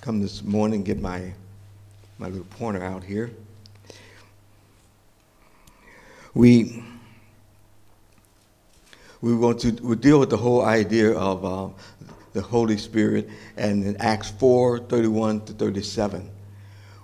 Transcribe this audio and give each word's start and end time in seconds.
come 0.00 0.20
this 0.20 0.42
morning 0.42 0.82
get 0.82 0.98
my 0.98 1.32
my 2.18 2.28
little 2.28 2.44
pointer 2.44 2.82
out 2.82 3.04
here. 3.04 3.30
We 6.32 6.82
we 9.20 9.34
want 9.34 9.60
to 9.60 9.72
we 9.82 9.96
deal 9.96 10.18
with 10.18 10.30
the 10.30 10.38
whole 10.38 10.64
idea 10.64 11.12
of 11.12 11.44
uh, 11.44 11.68
the 12.32 12.40
Holy 12.40 12.78
Spirit, 12.78 13.28
and 13.56 13.84
in 13.84 13.96
Acts 13.98 14.30
4 14.30 14.78
31 14.78 15.42
to 15.42 15.52
37, 15.52 16.30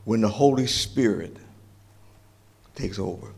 when 0.05 0.23
the 0.23 0.29
Holy 0.29 0.67
Spirit 0.67 1.37
takes 2.75 2.99
over. 2.99 3.29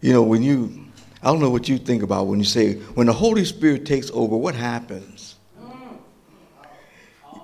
You 0.00 0.12
know, 0.12 0.22
when 0.22 0.42
you, 0.42 0.86
I 1.22 1.26
don't 1.26 1.40
know 1.40 1.50
what 1.50 1.68
you 1.68 1.76
think 1.76 2.02
about 2.02 2.28
when 2.28 2.38
you 2.38 2.44
say, 2.44 2.74
when 2.74 3.08
the 3.08 3.12
Holy 3.12 3.44
Spirit 3.44 3.84
takes 3.84 4.10
over, 4.12 4.36
what 4.36 4.54
happens? 4.54 5.37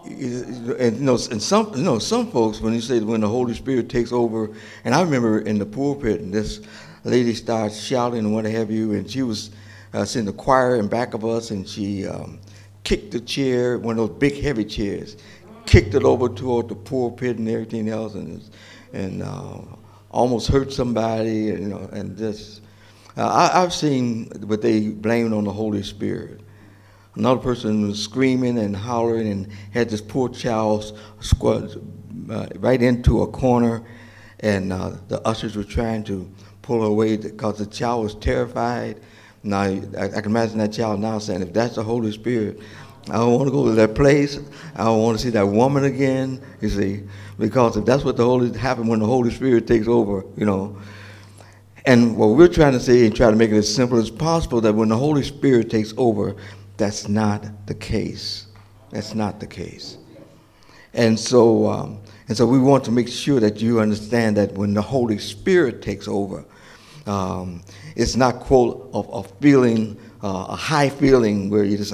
And 0.07 0.99
you 0.99 1.05
know, 1.05 1.19
and 1.31 1.43
some 1.43 1.73
you 1.75 1.83
know 1.83 1.99
some 1.99 2.31
folks 2.31 2.61
when 2.61 2.75
you 2.75 2.81
say 2.81 3.01
when 3.01 3.23
the 3.23 3.29
Holy 3.29 3.55
Spirit 3.55 3.89
takes 3.89 4.13
over, 4.13 4.51
and 4.85 4.95
I 4.95 5.01
remember 5.01 5.41
in 5.41 5.59
the 5.59 5.65
pulpit, 5.65 6.21
and 6.21 6.33
this 6.33 6.61
lady 7.05 7.35
started 7.35 7.75
shouting 7.75 8.21
and 8.21 8.35
what 8.35 8.45
have 8.45 8.71
you, 8.71 8.93
and 8.93 9.11
she 9.11 9.23
was 9.23 9.51
uh, 9.95 10.05
sitting 10.05 10.29
in 10.29 10.37
the 10.37 10.43
choir 10.43 10.77
in 10.77 10.89
back 10.89 11.15
of 11.15 11.25
us, 11.25 11.51
and 11.51 11.67
she 11.67 12.07
um, 12.07 12.39
kicked 12.83 13.13
the 13.13 13.21
chair, 13.21 13.79
one 13.79 13.99
of 13.99 14.09
those 14.09 14.19
big 14.19 14.43
heavy 14.43 14.65
chairs, 14.65 15.17
kicked 15.65 15.95
it 15.95 16.05
over 16.05 16.29
toward 16.29 16.69
the 16.69 16.75
pulpit 16.75 17.39
and 17.39 17.49
everything 17.49 17.89
else, 17.89 18.15
and 18.15 18.43
and 18.93 19.23
uh, 19.23 19.59
almost 20.11 20.49
hurt 20.49 20.71
somebody, 20.73 21.51
and, 21.51 21.63
you 21.63 21.69
know, 21.69 21.89
and 21.93 22.17
just. 22.17 22.61
Uh, 23.17 23.49
I, 23.55 23.61
have 23.61 23.73
seen 23.73 24.25
what 24.49 24.61
they 24.61 24.89
blamed 24.89 25.33
on 25.33 25.45
the 25.45 25.53
Holy 25.53 25.85
Spirit. 25.85 26.41
Another 27.17 27.41
person 27.41 27.89
was 27.89 28.03
screaming 28.03 28.59
and 28.59 28.75
hollering 28.75 29.29
and 29.29 29.49
had 29.73 29.89
this 29.89 30.01
poor 30.01 30.29
child 30.29 30.99
squad 31.21 31.81
uh, 32.31 32.47
right 32.57 32.83
into 32.83 33.23
a 33.23 33.27
corner, 33.27 33.83
and 34.41 34.73
uh, 34.73 34.91
the 35.09 35.21
ushers 35.27 35.57
were 35.57 35.65
trying 35.65 36.03
to 36.05 36.29
pull 36.63 36.81
her 36.81 36.89
away 36.89 37.17
because 37.17 37.59
the 37.59 37.67
child 37.67 38.03
was 38.03 38.15
terrified. 38.17 39.01
Now, 39.43 39.61
I, 39.61 39.83
I, 39.97 40.09
can 40.09 40.27
imagine 40.27 40.59
that 40.59 40.73
child 40.73 41.01
now 41.01 41.19
saying, 41.19 41.43
if 41.43 41.53
that's 41.53 41.77
the 41.77 41.83
Holy 41.83 42.11
Spirit, 42.11 42.59
I 43.11 43.15
don't 43.15 43.35
want 43.35 43.47
to 43.47 43.53
go 43.53 43.67
to 43.67 43.73
that 43.73 43.95
place. 43.95 44.41
I 44.75 44.85
don't 44.85 45.03
want 45.03 45.19
to 45.19 45.23
see 45.23 45.31
that 45.31 45.47
woman 45.47 45.85
again, 45.85 46.41
you 46.63 46.71
see, 46.71 47.03
because 47.39 47.77
if 47.77 47.85
that's 47.85 48.03
what 48.03 48.17
the 48.17 48.25
Holy 48.25 48.57
happen 48.57 48.87
when 48.87 49.01
the 49.01 49.07
Holy 49.07 49.31
Spirit 49.31 49.67
takes 49.67 49.87
over, 49.87 50.25
you 50.37 50.47
know. 50.47 50.79
And 51.85 52.17
what 52.17 52.29
we're 52.29 52.49
trying 52.49 52.73
to 52.73 52.81
say 52.81 53.05
and 53.05 53.15
try 53.15 53.31
to 53.31 53.37
make 53.37 53.51
it 53.51 53.57
as 53.57 53.73
simple 53.73 53.99
as 53.99 54.09
possible 54.09 54.63
that 54.63 54.75
when 54.75 54.89
the 54.89 54.97
Holy 54.97 55.23
Spirit 55.23 55.69
takes 55.69 55.93
over, 55.99 56.35
that's 56.77 57.09
not 57.09 57.67
the 57.67 57.75
case. 57.75 58.47
That's 58.91 59.15
not 59.15 59.41
the 59.41 59.47
case. 59.47 59.99
And 60.93 61.19
so, 61.19 61.67
um, 61.67 62.01
and 62.29 62.37
so 62.37 62.47
we 62.47 62.59
want 62.59 62.85
to 62.85 62.93
make 62.93 63.09
sure 63.09 63.41
that 63.41 63.61
you 63.61 63.81
understand 63.81 64.37
that 64.37 64.53
when 64.53 64.75
the 64.75 64.83
Holy 64.83 65.19
Spirit 65.19 65.83
takes 65.83 66.07
over, 66.07 66.45
um, 67.07 67.63
it's 67.97 68.17
not 68.17 68.41
quote 68.41 68.91
a, 68.95 68.99
a 68.99 69.23
feeling, 69.41 69.99
uh, 70.23 70.47
a 70.49 70.57
high 70.57 70.89
feeling 70.89 71.51
where 71.51 71.65
you 71.65 71.77
just 71.77 71.93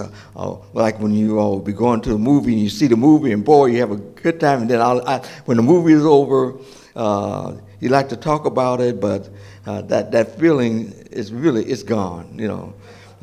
like 0.72 1.00
when 1.00 1.12
you 1.12 1.38
all 1.38 1.58
be 1.58 1.72
going 1.72 2.00
to 2.02 2.10
the 2.10 2.18
movie 2.18 2.52
and 2.52 2.60
you 2.60 2.68
see 2.68 2.86
the 2.86 2.96
movie 2.96 3.32
and 3.32 3.44
boy 3.44 3.66
you 3.66 3.80
have 3.80 3.90
a 3.90 3.96
good 3.96 4.38
time 4.38 4.62
and 4.62 4.70
then 4.70 4.80
I, 4.80 5.18
when 5.46 5.56
the 5.56 5.62
movie 5.62 5.94
is 5.94 6.04
over, 6.04 6.58
uh, 6.94 7.56
you 7.80 7.88
like 7.88 8.08
to 8.10 8.16
talk 8.16 8.44
about 8.44 8.80
it, 8.80 9.00
but 9.00 9.30
uh, 9.66 9.82
that 9.82 10.12
that 10.12 10.38
feeling 10.38 10.92
is 11.10 11.32
really 11.32 11.64
it's 11.64 11.82
gone. 11.82 12.38
You 12.38 12.48
know, 12.48 12.74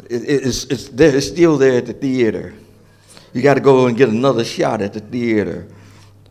it, 0.10 0.24
it's, 0.24 0.66
it's, 0.66 0.90
there, 0.90 1.16
it's 1.16 1.28
still 1.28 1.58
there 1.58 1.78
at 1.78 1.86
the 1.86 1.94
theater. 1.94 2.54
You 3.34 3.42
got 3.42 3.56
to 3.56 3.60
go 3.60 3.88
and 3.88 3.98
get 3.98 4.10
another 4.10 4.44
shot 4.44 4.82
at 4.82 4.94
the 4.94 5.00
theater 5.00 5.68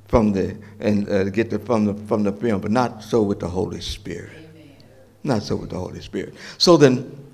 from 0.06 0.32
the 0.32 0.56
and 0.80 1.08
uh, 1.08 1.24
get 1.24 1.50
the, 1.50 1.58
from 1.58 1.84
the 1.84 1.94
from 2.06 2.22
the 2.22 2.32
film, 2.32 2.60
but 2.60 2.70
not 2.70 3.02
so 3.02 3.22
with 3.22 3.40
the 3.40 3.48
Holy 3.48 3.80
Spirit. 3.80 4.32
Amen. 4.36 4.76
Not 5.24 5.42
so 5.42 5.56
with 5.56 5.70
the 5.70 5.78
Holy 5.78 6.00
Spirit. 6.00 6.34
So 6.58 6.76
then, 6.76 7.25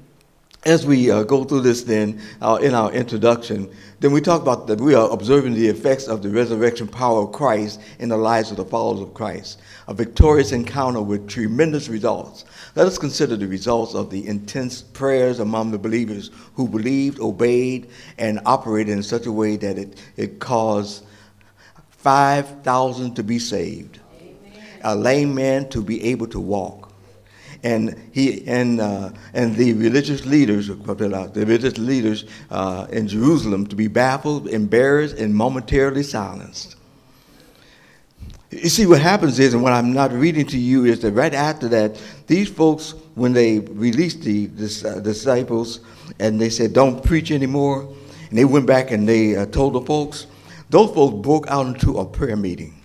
as 0.64 0.86
we 0.86 1.10
uh, 1.10 1.24
go 1.24 1.42
through 1.42 1.62
this, 1.62 1.82
then 1.82 2.20
uh, 2.40 2.58
in 2.62 2.72
our 2.72 2.92
introduction, 2.92 3.68
then 3.98 4.12
we 4.12 4.20
talk 4.20 4.42
about 4.42 4.68
that 4.68 4.80
we 4.80 4.94
are 4.94 5.10
observing 5.10 5.54
the 5.54 5.66
effects 5.66 6.06
of 6.06 6.22
the 6.22 6.30
resurrection 6.30 6.86
power 6.86 7.22
of 7.22 7.32
Christ 7.32 7.80
in 7.98 8.08
the 8.08 8.16
lives 8.16 8.52
of 8.52 8.58
the 8.58 8.64
followers 8.64 9.00
of 9.00 9.12
Christ. 9.12 9.60
A 9.88 9.94
victorious 9.94 10.52
encounter 10.52 11.02
with 11.02 11.28
tremendous 11.28 11.88
results. 11.88 12.44
Let 12.76 12.86
us 12.86 12.96
consider 12.96 13.36
the 13.36 13.48
results 13.48 13.94
of 13.94 14.10
the 14.10 14.24
intense 14.26 14.82
prayers 14.82 15.40
among 15.40 15.72
the 15.72 15.78
believers 15.78 16.30
who 16.54 16.68
believed, 16.68 17.18
obeyed, 17.18 17.90
and 18.18 18.40
operated 18.46 18.92
in 18.92 19.02
such 19.02 19.26
a 19.26 19.32
way 19.32 19.56
that 19.56 19.78
it, 19.78 20.00
it 20.16 20.38
caused 20.38 21.04
5,000 21.90 23.14
to 23.16 23.22
be 23.24 23.40
saved, 23.40 23.98
Amen. 24.20 24.80
a 24.82 24.94
lame 24.94 25.34
man 25.34 25.68
to 25.70 25.82
be 25.82 26.04
able 26.04 26.28
to 26.28 26.38
walk. 26.38 26.91
And 27.64 28.10
he 28.12 28.44
and 28.48 28.80
uh, 28.80 29.10
and 29.34 29.54
the 29.54 29.72
religious 29.74 30.26
leaders, 30.26 30.66
the 30.66 31.44
religious 31.46 31.78
leaders 31.78 32.24
uh, 32.50 32.88
in 32.90 33.06
Jerusalem, 33.06 33.68
to 33.68 33.76
be 33.76 33.86
baffled, 33.86 34.48
embarrassed, 34.48 35.16
and 35.16 35.32
momentarily 35.32 36.02
silenced. 36.02 36.76
You 38.52 38.68
see, 38.68 38.84
what 38.84 39.00
happens 39.00 39.38
is, 39.38 39.54
and 39.54 39.62
what 39.62 39.72
I'm 39.72 39.94
not 39.94 40.12
reading 40.12 40.44
to 40.48 40.58
you 40.58 40.84
is 40.84 41.00
that 41.00 41.12
right 41.12 41.32
after 41.32 41.68
that, 41.68 41.98
these 42.26 42.50
folks, 42.50 42.94
when 43.14 43.32
they 43.32 43.60
released 43.60 44.20
the, 44.22 44.46
the 44.46 44.94
uh, 44.96 45.00
disciples 45.00 45.80
and 46.18 46.38
they 46.38 46.50
said, 46.50 46.74
don't 46.74 47.02
preach 47.02 47.30
anymore, 47.30 47.90
and 48.28 48.38
they 48.38 48.44
went 48.44 48.66
back 48.66 48.90
and 48.90 49.08
they 49.08 49.36
uh, 49.36 49.46
told 49.46 49.72
the 49.72 49.80
folks, 49.80 50.26
those 50.68 50.94
folks 50.94 51.22
broke 51.22 51.46
out 51.48 51.66
into 51.66 51.98
a 51.98 52.04
prayer 52.04 52.36
meeting. 52.36 52.81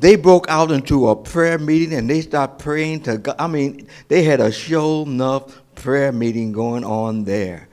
They 0.00 0.16
broke 0.16 0.48
out 0.48 0.70
into 0.70 1.08
a 1.08 1.16
prayer 1.16 1.58
meeting 1.58 1.94
and 1.94 2.08
they 2.08 2.20
started 2.20 2.58
praying 2.58 3.02
to 3.02 3.18
God. 3.18 3.36
I 3.38 3.46
mean, 3.46 3.88
they 4.08 4.22
had 4.22 4.40
a 4.40 4.52
show 4.52 5.02
enough 5.02 5.60
prayer 5.74 6.12
meeting 6.12 6.52
going 6.52 6.84
on 6.84 7.24
there 7.24 7.68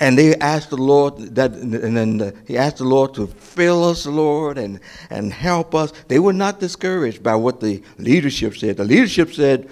and 0.00 0.16
they 0.16 0.34
asked 0.36 0.70
the 0.70 0.76
Lord 0.76 1.34
that, 1.34 1.52
and 1.52 1.96
then 1.96 2.42
he 2.46 2.56
asked 2.56 2.78
the 2.78 2.84
Lord 2.84 3.14
to 3.14 3.26
fill 3.26 3.84
us, 3.84 4.06
Lord, 4.06 4.58
and 4.58 4.80
and 5.10 5.32
help 5.32 5.74
us. 5.74 5.92
They 6.08 6.18
were 6.18 6.32
not 6.32 6.60
discouraged 6.60 7.22
by 7.22 7.34
what 7.34 7.60
the 7.60 7.82
leadership 7.98 8.56
said. 8.56 8.76
The 8.76 8.84
leadership 8.84 9.32
said, 9.32 9.68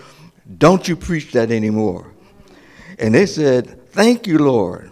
"Don't 0.59 0.89
you 0.89 0.97
preach 0.97 1.33
that 1.33 1.51
anymore," 1.51 2.13
and 2.99 3.15
they 3.15 3.27
said, 3.27 3.91
"Thank 3.93 4.27
you, 4.27 4.39
Lord." 4.39 4.91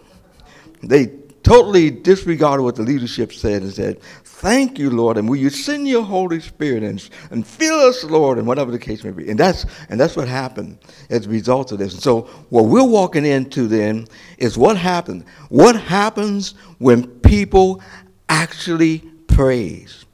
They 0.82 1.06
totally 1.42 1.90
disregarded 1.90 2.62
what 2.62 2.76
the 2.76 2.82
leadership 2.82 3.32
said 3.32 3.62
and 3.62 3.72
said, 3.72 4.00
Thank 4.44 4.78
you, 4.78 4.90
Lord, 4.90 5.16
and 5.16 5.26
will 5.26 5.38
you 5.38 5.48
send 5.48 5.88
your 5.88 6.02
Holy 6.02 6.38
Spirit 6.38 6.82
and, 6.82 7.08
and 7.30 7.46
fill 7.46 7.80
us, 7.80 8.04
Lord, 8.04 8.36
and 8.36 8.46
whatever 8.46 8.70
the 8.70 8.78
case 8.78 9.02
may 9.02 9.10
be. 9.10 9.30
And 9.30 9.40
that's 9.40 9.64
and 9.88 9.98
that's 9.98 10.16
what 10.16 10.28
happened 10.28 10.80
as 11.08 11.24
a 11.24 11.30
result 11.30 11.72
of 11.72 11.78
this. 11.78 11.94
And 11.94 12.02
so 12.02 12.28
what 12.50 12.66
we're 12.66 12.84
walking 12.84 13.24
into 13.24 13.68
then 13.68 14.06
is 14.36 14.58
what 14.58 14.76
happened. 14.76 15.24
What 15.48 15.80
happens 15.80 16.56
when 16.76 17.06
people 17.20 17.80
actually 18.28 18.98
praise? 19.28 20.04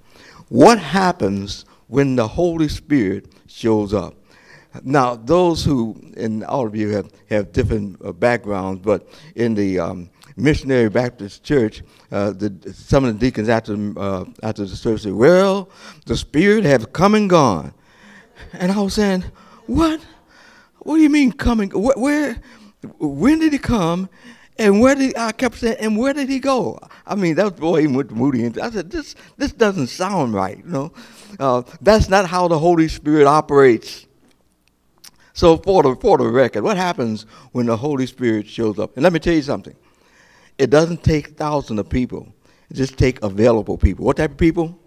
What 0.49 0.79
happens 0.79 1.65
when 1.89 2.15
the 2.15 2.29
Holy 2.29 2.69
Spirit 2.69 3.33
shows 3.49 3.93
up? 3.93 4.15
Now, 4.85 5.17
those 5.17 5.65
who, 5.65 6.01
and 6.17 6.45
all 6.45 6.69
of 6.69 6.77
you 6.77 6.91
have, 6.91 7.11
have 7.31 7.51
different 7.51 8.01
uh, 8.05 8.13
backgrounds, 8.13 8.83
but 8.85 9.09
in 9.35 9.55
the 9.55 9.81
um, 9.81 10.09
Missionary 10.37 10.89
Baptist 10.89 11.45
Church, 11.45 11.83
uh, 12.11 12.31
the, 12.31 12.73
some 12.73 13.05
of 13.05 13.15
the 13.15 13.27
deacons 13.27 13.49
after, 13.49 13.75
uh, 13.99 14.25
after 14.43 14.65
the 14.65 14.77
service 14.77 15.03
said, 15.03 15.13
Well, 15.13 15.69
the 16.07 16.17
Spirit 16.17 16.65
has 16.65 16.87
come 16.87 17.15
and 17.15 17.29
gone. 17.29 17.75
And 18.53 18.73
I 18.73 18.81
was 18.81 18.95
saying, 18.95 19.25
What? 19.67 20.01
What 20.81 20.97
do 20.97 21.03
you 21.03 21.11
mean 21.11 21.33
coming? 21.33 21.71
Where, 21.71 21.97
where 21.97 22.43
when 22.99 23.39
did 23.39 23.53
he 23.53 23.59
come? 23.59 24.09
And 24.59 24.81
where 24.81 24.95
did 24.95 25.17
I 25.17 25.33
kept 25.33 25.57
saying, 25.57 25.77
and 25.81 25.97
where 25.97 26.13
did 26.13 26.29
he 26.29 26.39
go? 26.39 26.79
I 27.07 27.15
mean, 27.15 27.35
that 27.37 27.57
boy 27.57 27.81
even 27.81 27.95
went 27.95 28.11
Moody, 28.11 28.45
and 28.45 28.59
I 28.61 28.71
said, 28.71 28.91
this 28.91 29.15
this 29.39 29.53
doesn't 29.53 29.87
sound 29.87 30.35
right. 30.35 30.59
You 30.59 30.71
know, 30.71 30.93
uh, 31.39 31.63
that's 31.81 32.11
not 32.11 32.27
how 32.27 32.47
the 32.47 32.59
Holy 32.59 32.89
Spirit 32.89 33.27
operates. 33.27 34.07
So 35.33 35.57
for 35.57 35.83
the 35.83 35.97
for 35.97 36.19
the 36.19 36.29
record, 36.29 36.63
what 36.63 36.77
happens 36.77 37.25
when 37.53 37.67
the 37.67 37.77
Holy 37.77 38.07
Spirit 38.07 38.47
shows 38.47 38.79
up? 38.79 38.97
And 38.97 39.03
let 39.03 39.15
me 39.15 39.19
tell 39.19 39.33
you 39.33 39.43
something. 39.43 39.75
It 40.61 40.69
doesn't 40.69 41.03
take 41.03 41.39
thousands 41.39 41.81
of 41.81 41.89
people. 41.89 42.35
It 42.71 42.75
just 42.75 42.99
take 42.99 43.23
available 43.23 43.79
people. 43.79 44.05
What 44.05 44.19
type 44.19 44.33
of 44.33 44.37
people? 44.37 44.79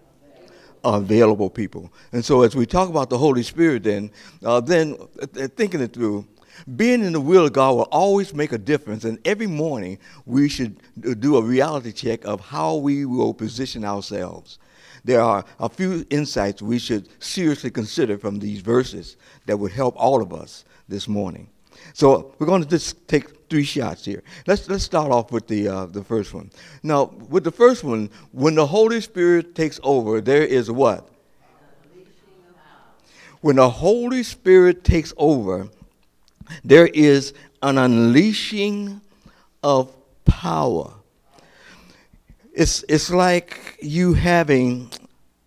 Available 0.84 1.50
people. 1.50 1.92
And 2.12 2.24
so 2.24 2.42
as 2.42 2.54
we 2.54 2.64
talk 2.64 2.88
about 2.88 3.10
the 3.10 3.18
Holy 3.18 3.42
Spirit 3.42 3.82
then, 3.82 4.12
uh, 4.44 4.60
then 4.60 4.96
uh, 5.20 5.48
thinking 5.56 5.80
it 5.80 5.92
through, 5.92 6.28
being 6.76 7.02
in 7.02 7.12
the 7.12 7.20
will 7.20 7.46
of 7.46 7.54
God 7.54 7.74
will 7.74 7.88
always 7.90 8.32
make 8.32 8.52
a 8.52 8.58
difference. 8.58 9.02
And 9.02 9.18
every 9.24 9.48
morning 9.48 9.98
we 10.26 10.48
should 10.48 10.76
do 11.18 11.38
a 11.38 11.42
reality 11.42 11.90
check 11.90 12.24
of 12.24 12.40
how 12.40 12.76
we 12.76 13.04
will 13.04 13.34
position 13.34 13.84
ourselves. 13.84 14.60
There 15.02 15.20
are 15.20 15.44
a 15.58 15.68
few 15.68 16.06
insights 16.08 16.62
we 16.62 16.78
should 16.78 17.08
seriously 17.20 17.72
consider 17.72 18.16
from 18.16 18.38
these 18.38 18.60
verses 18.60 19.16
that 19.46 19.56
would 19.56 19.72
help 19.72 19.96
all 19.96 20.22
of 20.22 20.32
us 20.32 20.64
this 20.88 21.08
morning. 21.08 21.48
So 21.94 22.32
we're 22.38 22.46
going 22.46 22.62
to 22.62 22.68
just 22.68 23.08
take 23.08 23.43
three 23.54 23.62
shots 23.62 24.04
here. 24.04 24.24
Let's 24.48 24.68
let's 24.68 24.82
start 24.82 25.12
off 25.12 25.30
with 25.30 25.46
the 25.46 25.68
uh, 25.68 25.86
the 25.86 26.02
first 26.02 26.34
one. 26.34 26.50
Now, 26.82 27.12
with 27.28 27.44
the 27.44 27.52
first 27.52 27.84
one, 27.84 28.10
when 28.32 28.56
the 28.56 28.66
Holy 28.66 29.00
Spirit 29.00 29.54
takes 29.54 29.78
over, 29.84 30.20
there 30.20 30.42
is 30.42 30.72
what? 30.72 31.08
When 33.42 33.54
the 33.54 33.70
Holy 33.70 34.24
Spirit 34.24 34.82
takes 34.82 35.14
over, 35.16 35.68
there 36.64 36.88
is 36.88 37.32
an 37.62 37.78
unleashing 37.78 39.00
of 39.62 39.94
power. 40.24 40.92
It's 42.52 42.84
it's 42.88 43.08
like 43.08 43.78
you 43.80 44.14
having 44.14 44.90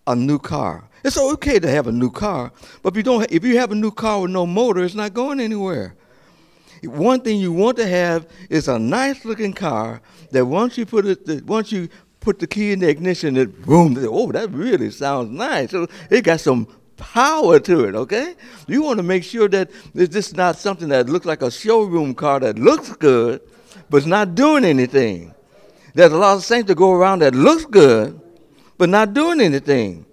a 0.06 0.16
new 0.16 0.40
car. 0.40 0.86
It's 1.04 1.18
okay 1.18 1.60
to 1.60 1.70
have 1.70 1.88
a 1.88 1.92
new 1.92 2.10
car, 2.10 2.54
but 2.84 2.94
if 2.94 2.96
you 2.96 3.04
don't, 3.04 3.30
if 3.30 3.44
you 3.44 3.58
have 3.58 3.74
a 3.74 3.76
new 3.76 3.92
car 3.92 4.22
with 4.22 4.32
no 4.32 4.46
motor, 4.46 4.86
it's 4.86 4.96
not 4.96 5.14
going 5.14 5.42
anywhere. 5.42 5.98
One 6.84 7.22
thing 7.22 7.40
you 7.40 7.52
want 7.52 7.78
to 7.78 7.88
have 7.88 8.28
is 8.50 8.68
a 8.68 8.78
nice 8.78 9.26
looking 9.26 9.54
car 9.54 10.02
that 10.32 10.46
once 10.46 10.78
you 10.78 10.86
put 10.86 11.06
it, 11.06 11.46
once 11.46 11.72
you 11.72 11.90
put 12.20 12.40
the 12.40 12.48
key 12.48 12.72
in 12.72 12.80
the 12.80 12.90
ignition, 12.90 13.38
it 13.38 13.66
boom. 13.66 13.98
Oh, 14.00 14.32
that 14.32 14.52
really 14.52 14.92
sounds 14.92 15.32
nice. 15.32 15.72
So 15.72 15.88
it 16.10 16.24
got 16.24 16.40
some 16.40 16.68
power 16.98 17.60
to 17.60 17.86
it. 17.86 17.96
Okay, 17.96 18.36
you 18.68 18.84
want 18.84 18.98
to 18.98 19.04
make 19.04 19.24
sure 19.24 19.48
that 19.50 19.70
it's 19.94 20.14
just 20.14 20.36
not 20.36 20.58
something 20.58 20.90
that 20.90 21.10
looks 21.10 21.26
like 21.26 21.42
a 21.42 21.52
showroom 21.52 22.14
car 22.14 22.40
that 22.42 22.60
looks 22.60 22.94
good, 22.96 23.42
but 23.90 23.98
it's 23.98 24.06
not 24.08 24.36
doing 24.36 24.66
anything. 24.66 25.34
There's 25.94 26.12
a 26.12 26.18
lot 26.18 26.36
of 26.38 26.46
things 26.46 26.66
that 26.66 26.76
go 26.76 26.92
around 26.92 27.20
that 27.20 27.34
looks 27.34 27.66
good, 27.66 28.20
but 28.78 28.90
not 28.90 29.14
doing 29.14 29.42
anything. 29.42 30.06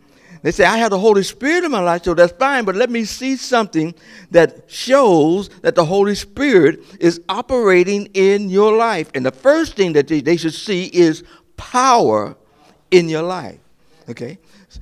They 0.45 0.51
say, 0.51 0.67
I 0.67 0.77
have 0.77 0.91
the 0.91 0.99
Holy 0.99 1.23
Spirit 1.23 1.65
in 1.65 1.71
my 1.71 1.81
life, 1.81 2.05
so 2.05 2.13
that's 2.13 2.35
fine, 2.35 2.67
but 2.67 2.77
let 2.77 2.91
me 2.91 3.07
see 3.07 3.35
something 3.35 3.95
that 4.31 4.71
shows 4.71 5.49
that 5.63 5.75
the 5.75 5.87
Holy 5.87 6.15
Spirit 6.15 6.81
is 7.01 7.23
operating 7.31 8.11
in 8.13 8.51
your 8.51 8.77
life. 8.77 9.11
And 9.15 9.25
the 9.25 9.31
first 9.31 9.75
thing 9.75 9.95
that 9.95 10.07
they, 10.07 10.21
they 10.21 10.37
should 10.37 10.53
see 10.53 10.85
is 10.93 11.25
power 11.57 12.37
in 12.91 13.09
your 13.09 13.23
life. 13.23 13.59
Okay? 14.11 14.37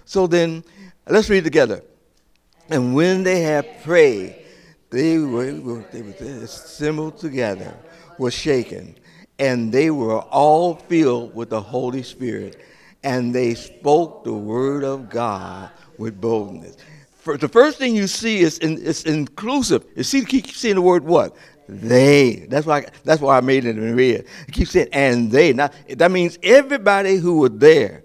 So 0.04 0.26
then, 0.26 0.64
let's 1.06 1.30
read 1.30 1.44
together. 1.44 1.80
And 2.68 2.92
when 2.92 3.22
they 3.22 3.42
had 3.42 3.84
prayed, 3.84 4.34
they 4.90 5.18
were, 5.18 5.52
they 5.92 6.02
were 6.02 6.42
assembled 6.42 7.18
together, 7.18 7.72
were 8.18 8.32
shaken, 8.32 8.96
and 9.38 9.72
they 9.72 9.92
were 9.92 10.22
all 10.22 10.74
filled 10.74 11.36
with 11.36 11.50
the 11.50 11.60
Holy 11.60 12.02
Spirit 12.02 12.60
and 13.04 13.34
they 13.34 13.54
spoke 13.54 14.25
the 14.25 14.32
word 14.32 14.84
of 14.84 15.08
God 15.08 15.70
with 15.99 16.20
boldness. 16.20 16.76
For 17.14 17.37
the 17.37 17.49
first 17.49 17.78
thing 17.78 17.94
you 17.94 18.06
see 18.06 18.40
is 18.40 18.58
in, 18.58 18.84
it's 18.84 19.04
inclusive. 19.04 19.84
You 19.94 20.02
see, 20.02 20.25
keep 20.25 20.49
seeing 20.49 20.75
the 20.75 20.82
word 20.82 21.04
what? 21.04 21.37
They. 21.69 22.46
That's 22.49 22.66
why. 22.66 22.87
That's 23.04 23.20
why 23.20 23.38
I 23.38 23.40
made 23.40 23.64
it 23.64 23.78
in 23.78 23.96
red. 23.96 24.26
It 24.49 24.52
keeps 24.52 24.72
saying 24.72 24.88
and 24.93 25.31
they. 25.31 25.52
Now 25.52 25.70
that 25.88 26.10
means 26.10 26.38
everybody 26.43 27.16
who 27.16 27.38
was 27.38 27.52
there. 27.54 28.02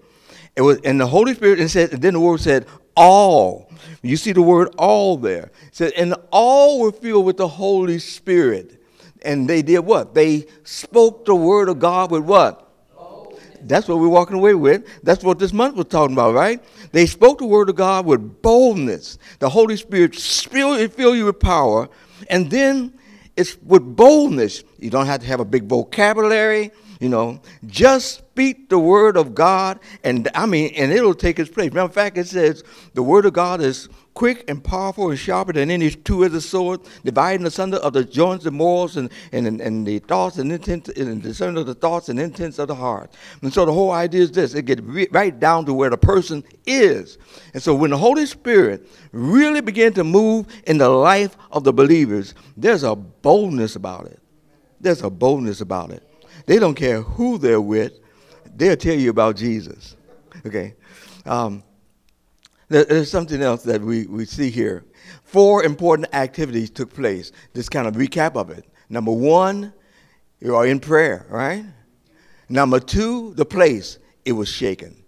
It 0.54 0.62
was, 0.62 0.78
and 0.84 1.00
the 1.00 1.06
Holy 1.06 1.34
Spirit 1.34 1.58
and 1.58 1.70
said. 1.70 1.92
And 1.92 2.00
then 2.00 2.14
the 2.14 2.20
word 2.20 2.40
said 2.40 2.66
all. 2.96 3.70
You 4.02 4.16
see 4.16 4.32
the 4.32 4.42
word 4.42 4.74
all 4.78 5.16
there. 5.16 5.50
It 5.66 5.74
said 5.74 5.92
and 5.96 6.14
all 6.30 6.80
were 6.80 6.92
filled 6.92 7.26
with 7.26 7.36
the 7.36 7.48
Holy 7.48 7.98
Spirit. 7.98 8.80
And 9.22 9.50
they 9.50 9.62
did 9.62 9.80
what? 9.80 10.14
They 10.14 10.46
spoke 10.62 11.24
the 11.24 11.34
word 11.34 11.68
of 11.68 11.80
God 11.80 12.12
with 12.12 12.22
what? 12.22 12.67
That's 13.66 13.88
what 13.88 13.98
we're 13.98 14.08
walking 14.08 14.36
away 14.36 14.54
with. 14.54 14.84
That's 15.02 15.24
what 15.24 15.38
this 15.38 15.52
month 15.52 15.76
was 15.76 15.86
talking 15.86 16.14
about, 16.14 16.34
right? 16.34 16.62
They 16.92 17.06
spoke 17.06 17.38
the 17.38 17.46
word 17.46 17.68
of 17.68 17.76
God 17.76 18.06
with 18.06 18.42
boldness. 18.42 19.18
The 19.38 19.48
Holy 19.48 19.76
Spirit 19.76 20.14
fill, 20.14 21.16
you 21.16 21.24
with 21.24 21.40
power. 21.40 21.88
And 22.28 22.50
then 22.50 22.94
it's 23.36 23.56
with 23.62 23.82
boldness. 23.96 24.64
You 24.78 24.90
don't 24.90 25.06
have 25.06 25.20
to 25.20 25.26
have 25.26 25.40
a 25.40 25.44
big 25.44 25.64
vocabulary, 25.64 26.72
you 27.00 27.08
know. 27.08 27.40
Just 27.66 28.18
speak 28.18 28.68
the 28.68 28.78
word 28.78 29.16
of 29.16 29.34
God, 29.34 29.80
and 30.04 30.28
I 30.34 30.46
mean, 30.46 30.72
and 30.76 30.92
it'll 30.92 31.14
take 31.14 31.38
its 31.38 31.50
place. 31.50 31.72
Matter 31.72 31.86
of 31.86 31.94
fact, 31.94 32.18
it 32.18 32.26
says 32.26 32.62
the 32.94 33.02
word 33.02 33.26
of 33.26 33.32
God 33.32 33.60
is 33.60 33.88
quick 34.14 34.44
and 34.48 34.64
powerful 34.64 35.10
and 35.10 35.18
sharper 35.18 35.52
than 35.52 35.70
any 35.70 35.90
two-edged 35.90 36.42
sword, 36.42 36.80
dividing 37.04 37.46
asunder 37.46 37.76
of 37.76 37.92
the 37.92 38.04
joints 38.04 38.46
and 38.46 38.56
morals 38.56 38.96
and, 38.96 39.10
and, 39.30 39.60
and 39.60 39.86
the 39.86 40.00
thoughts 40.00 40.38
and 40.38 40.50
intents 40.50 40.88
and 40.88 41.22
discerning 41.22 41.56
of 41.56 41.66
the 41.66 41.74
thoughts 41.74 42.08
and 42.08 42.18
intents 42.18 42.58
of 42.58 42.66
the 42.66 42.74
heart. 42.74 43.14
And 43.42 43.52
so 43.52 43.64
the 43.64 43.72
whole 43.72 43.92
idea 43.92 44.22
is 44.22 44.32
this: 44.32 44.54
it 44.54 44.64
gets 44.64 44.80
right 45.12 45.38
down 45.38 45.66
to 45.66 45.74
where 45.74 45.90
the 45.90 45.98
person 45.98 46.42
is. 46.66 47.18
And 47.54 47.62
so 47.62 47.74
when 47.74 47.90
the 47.90 47.98
Holy 47.98 48.26
Spirit 48.26 48.88
really 49.12 49.60
began 49.60 49.92
to 49.92 50.02
move 50.02 50.46
in 50.66 50.78
the 50.78 50.88
life 50.88 51.36
of 51.52 51.62
the 51.62 51.72
believers, 51.72 52.34
there's 52.56 52.82
a 52.82 52.96
boldness 52.96 53.76
about 53.76 54.06
it. 54.06 54.20
There's 54.80 55.02
a 55.02 55.10
boldness 55.10 55.60
about 55.60 55.90
it. 55.90 56.07
They 56.46 56.58
don't 56.58 56.74
care 56.74 57.02
who 57.02 57.38
they're 57.38 57.60
with; 57.60 57.98
they'll 58.56 58.76
tell 58.76 58.94
you 58.94 59.10
about 59.10 59.36
Jesus. 59.36 59.96
Okay. 60.46 60.74
Um, 61.26 61.62
there's 62.68 63.10
something 63.10 63.40
else 63.40 63.62
that 63.62 63.80
we, 63.80 64.06
we 64.06 64.26
see 64.26 64.50
here. 64.50 64.84
Four 65.24 65.64
important 65.64 66.14
activities 66.14 66.70
took 66.70 66.92
place. 66.92 67.32
This 67.54 67.68
kind 67.68 67.88
of 67.88 67.94
recap 67.94 68.36
of 68.36 68.50
it. 68.50 68.64
Number 68.90 69.12
one, 69.12 69.72
you 70.40 70.54
are 70.54 70.66
in 70.66 70.80
prayer, 70.80 71.26
right? 71.30 71.64
Number 72.48 72.78
two, 72.78 73.34
the 73.34 73.44
place, 73.44 73.98
it 74.24 74.32
was 74.32 74.48
shaken. 74.48 75.02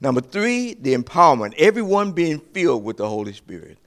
Number 0.00 0.20
three, 0.20 0.74
the 0.74 0.94
empowerment, 0.94 1.54
everyone 1.58 2.12
being 2.12 2.38
filled 2.38 2.84
with 2.84 2.96
the 2.98 3.08
Holy 3.08 3.32
Spirit. 3.32 3.78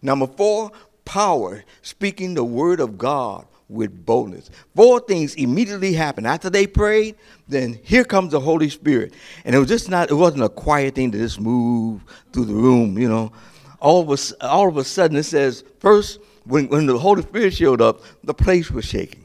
Number 0.00 0.26
four, 0.26 0.72
power, 1.04 1.64
speaking 1.82 2.34
the 2.34 2.44
word 2.44 2.80
of 2.80 2.96
God 2.96 3.46
with 3.68 4.04
boldness. 4.06 4.50
Four 4.74 5.00
things 5.00 5.34
immediately 5.34 5.92
happened. 5.92 6.26
After 6.26 6.48
they 6.48 6.66
prayed, 6.66 7.16
then 7.46 7.78
here 7.82 8.04
comes 8.04 8.32
the 8.32 8.40
Holy 8.40 8.70
Spirit. 8.70 9.14
And 9.44 9.54
it 9.54 9.58
was 9.58 9.68
just 9.68 9.90
not, 9.90 10.10
it 10.10 10.14
wasn't 10.14 10.44
a 10.44 10.48
quiet 10.48 10.94
thing 10.94 11.12
to 11.12 11.18
just 11.18 11.40
move 11.40 12.02
through 12.32 12.46
the 12.46 12.54
room, 12.54 12.98
you 12.98 13.08
know. 13.08 13.32
All 13.80 14.10
of 14.10 14.20
a, 14.20 14.46
all 14.46 14.68
of 14.68 14.76
a 14.76 14.84
sudden, 14.84 15.16
it 15.16 15.24
says, 15.24 15.64
first, 15.78 16.18
when, 16.44 16.68
when 16.68 16.86
the 16.86 16.98
Holy 16.98 17.22
Spirit 17.22 17.54
showed 17.54 17.80
up, 17.80 18.00
the 18.24 18.34
place 18.34 18.70
was 18.70 18.84
shaking. 18.84 19.24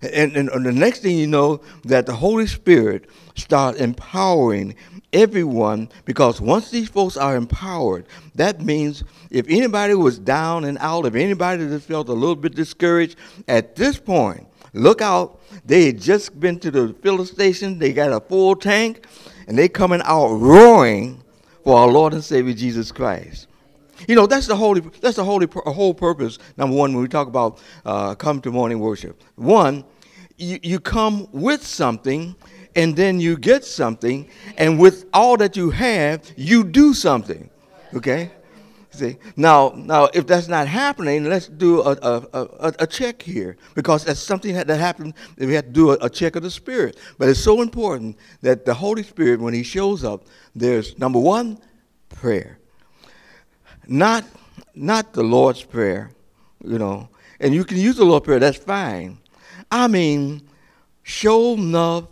And, 0.00 0.36
and, 0.36 0.48
and 0.48 0.64
the 0.64 0.72
next 0.72 1.00
thing 1.00 1.18
you 1.18 1.26
know, 1.26 1.60
that 1.84 2.06
the 2.06 2.14
Holy 2.14 2.46
Spirit 2.46 3.08
started 3.34 3.80
empowering 3.80 4.74
everyone 5.12 5.88
because 6.04 6.40
once 6.40 6.70
these 6.70 6.88
folks 6.88 7.16
are 7.16 7.34
empowered, 7.34 8.06
that 8.34 8.60
means 8.60 9.02
if 9.30 9.46
anybody 9.48 9.94
was 9.94 10.18
down 10.18 10.64
and 10.64 10.78
out, 10.78 11.06
if 11.06 11.14
anybody 11.14 11.66
just 11.66 11.88
felt 11.88 12.08
a 12.08 12.12
little 12.12 12.36
bit 12.36 12.54
discouraged, 12.54 13.16
at 13.48 13.74
this 13.74 13.98
point, 13.98 14.46
look 14.72 15.02
out. 15.02 15.40
They 15.64 15.86
had 15.86 16.00
just 16.00 16.38
been 16.38 16.60
to 16.60 16.70
the 16.70 16.94
filling 17.02 17.26
station, 17.26 17.78
they 17.78 17.92
got 17.92 18.12
a 18.12 18.20
full 18.20 18.54
tank, 18.54 19.04
and 19.48 19.58
they 19.58 19.68
coming 19.68 20.02
out 20.04 20.28
roaring 20.28 21.22
for 21.64 21.76
our 21.76 21.88
Lord 21.88 22.12
and 22.12 22.22
Savior 22.22 22.54
Jesus 22.54 22.92
Christ. 22.92 23.47
You 24.06 24.14
know 24.14 24.26
that's 24.26 24.46
the 24.46 24.56
holy 24.56 24.80
that's 25.00 25.16
the 25.16 25.24
holy 25.24 25.48
whole 25.50 25.94
purpose. 25.94 26.38
Number 26.56 26.76
one, 26.76 26.92
when 26.92 27.02
we 27.02 27.08
talk 27.08 27.28
about 27.28 27.60
uh, 27.84 28.14
come 28.14 28.40
to 28.42 28.50
morning 28.50 28.78
worship, 28.78 29.22
one, 29.34 29.84
you, 30.36 30.58
you 30.62 30.80
come 30.80 31.26
with 31.32 31.66
something 31.66 32.36
and 32.76 32.94
then 32.94 33.18
you 33.18 33.36
get 33.36 33.64
something, 33.64 34.28
and 34.56 34.78
with 34.78 35.06
all 35.12 35.36
that 35.38 35.56
you 35.56 35.70
have, 35.70 36.30
you 36.36 36.62
do 36.62 36.94
something. 36.94 37.50
Okay? 37.92 38.30
See? 38.90 39.16
Now, 39.36 39.72
now, 39.76 40.08
if 40.14 40.26
that's 40.26 40.48
not 40.48 40.66
happening, 40.66 41.24
let's 41.24 41.48
do 41.48 41.80
a, 41.82 41.92
a, 41.92 42.28
a, 42.32 42.72
a 42.80 42.86
check 42.86 43.20
here 43.20 43.56
because 43.74 44.04
that's 44.04 44.20
something 44.20 44.54
that, 44.54 44.66
that 44.66 44.78
happened. 44.78 45.14
We 45.36 45.54
have 45.54 45.66
to 45.66 45.70
do 45.70 45.90
a, 45.90 45.98
a 46.02 46.10
check 46.10 46.36
of 46.36 46.42
the 46.42 46.50
Spirit. 46.50 46.98
But 47.18 47.28
it's 47.28 47.40
so 47.40 47.62
important 47.62 48.16
that 48.42 48.64
the 48.64 48.74
Holy 48.74 49.02
Spirit, 49.02 49.40
when 49.40 49.54
He 49.54 49.62
shows 49.62 50.04
up, 50.04 50.26
there's 50.54 50.98
number 50.98 51.18
one, 51.18 51.58
prayer. 52.08 52.57
Not, 53.88 54.24
not 54.74 55.14
the 55.14 55.22
Lord's 55.22 55.62
Prayer, 55.64 56.10
you 56.62 56.78
know. 56.78 57.08
And 57.40 57.54
you 57.54 57.64
can 57.64 57.78
use 57.78 57.96
the 57.96 58.04
Lord's 58.04 58.26
Prayer, 58.26 58.38
that's 58.38 58.58
fine. 58.58 59.18
I 59.70 59.88
mean, 59.88 60.48
show 61.02 61.54
enough 61.54 62.04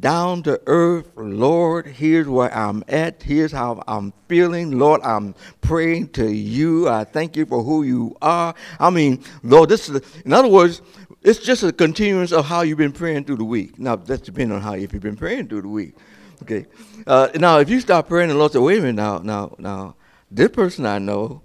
down 0.00 0.42
to 0.44 0.60
earth, 0.66 1.10
Lord, 1.16 1.86
here's 1.86 2.26
where 2.26 2.54
I'm 2.54 2.82
at. 2.88 3.22
Here's 3.22 3.52
how 3.52 3.82
I'm 3.86 4.12
feeling. 4.26 4.78
Lord, 4.78 5.02
I'm 5.02 5.34
praying 5.60 6.10
to 6.10 6.32
you. 6.32 6.88
I 6.88 7.04
thank 7.04 7.36
you 7.36 7.44
for 7.44 7.62
who 7.62 7.82
you 7.82 8.16
are. 8.22 8.54
I 8.80 8.90
mean, 8.90 9.22
Lord, 9.42 9.68
this 9.68 9.88
is, 9.88 10.00
in 10.24 10.32
other 10.32 10.48
words, 10.48 10.80
it's 11.22 11.40
just 11.40 11.62
a 11.62 11.72
continuance 11.72 12.32
of 12.32 12.46
how 12.46 12.62
you've 12.62 12.78
been 12.78 12.92
praying 12.92 13.24
through 13.24 13.36
the 13.36 13.44
week. 13.44 13.78
Now, 13.78 13.96
that's 13.96 14.22
depending 14.22 14.56
on 14.56 14.62
how, 14.62 14.74
if 14.74 14.92
you've 14.92 15.02
been 15.02 15.16
praying 15.16 15.48
through 15.48 15.62
the 15.62 15.68
week. 15.68 15.94
Okay. 16.42 16.66
Uh, 17.06 17.28
now, 17.36 17.58
if 17.58 17.68
you 17.68 17.78
start 17.80 18.08
praying, 18.08 18.30
the 18.30 18.34
Lord 18.34 18.52
said, 18.52 18.62
wait 18.62 18.78
a 18.78 18.80
minute 18.80 18.94
now, 18.94 19.18
now, 19.18 19.54
now, 19.58 19.94
this 20.34 20.48
person 20.48 20.86
I 20.86 20.98
know, 20.98 21.42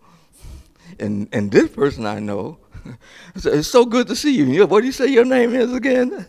and, 1.00 1.28
and 1.32 1.52
this 1.52 1.70
person 1.70 2.06
I 2.06 2.20
know, 2.20 2.58
I 3.36 3.40
said, 3.40 3.54
it's 3.56 3.68
so 3.68 3.86
good 3.86 4.08
to 4.08 4.16
see 4.16 4.36
you. 4.36 4.66
What 4.66 4.82
do 4.82 4.86
you 4.86 4.94
say 4.94 5.08
your 5.08 5.26
name 5.26 5.54
is 5.54 5.74
again? 5.74 6.26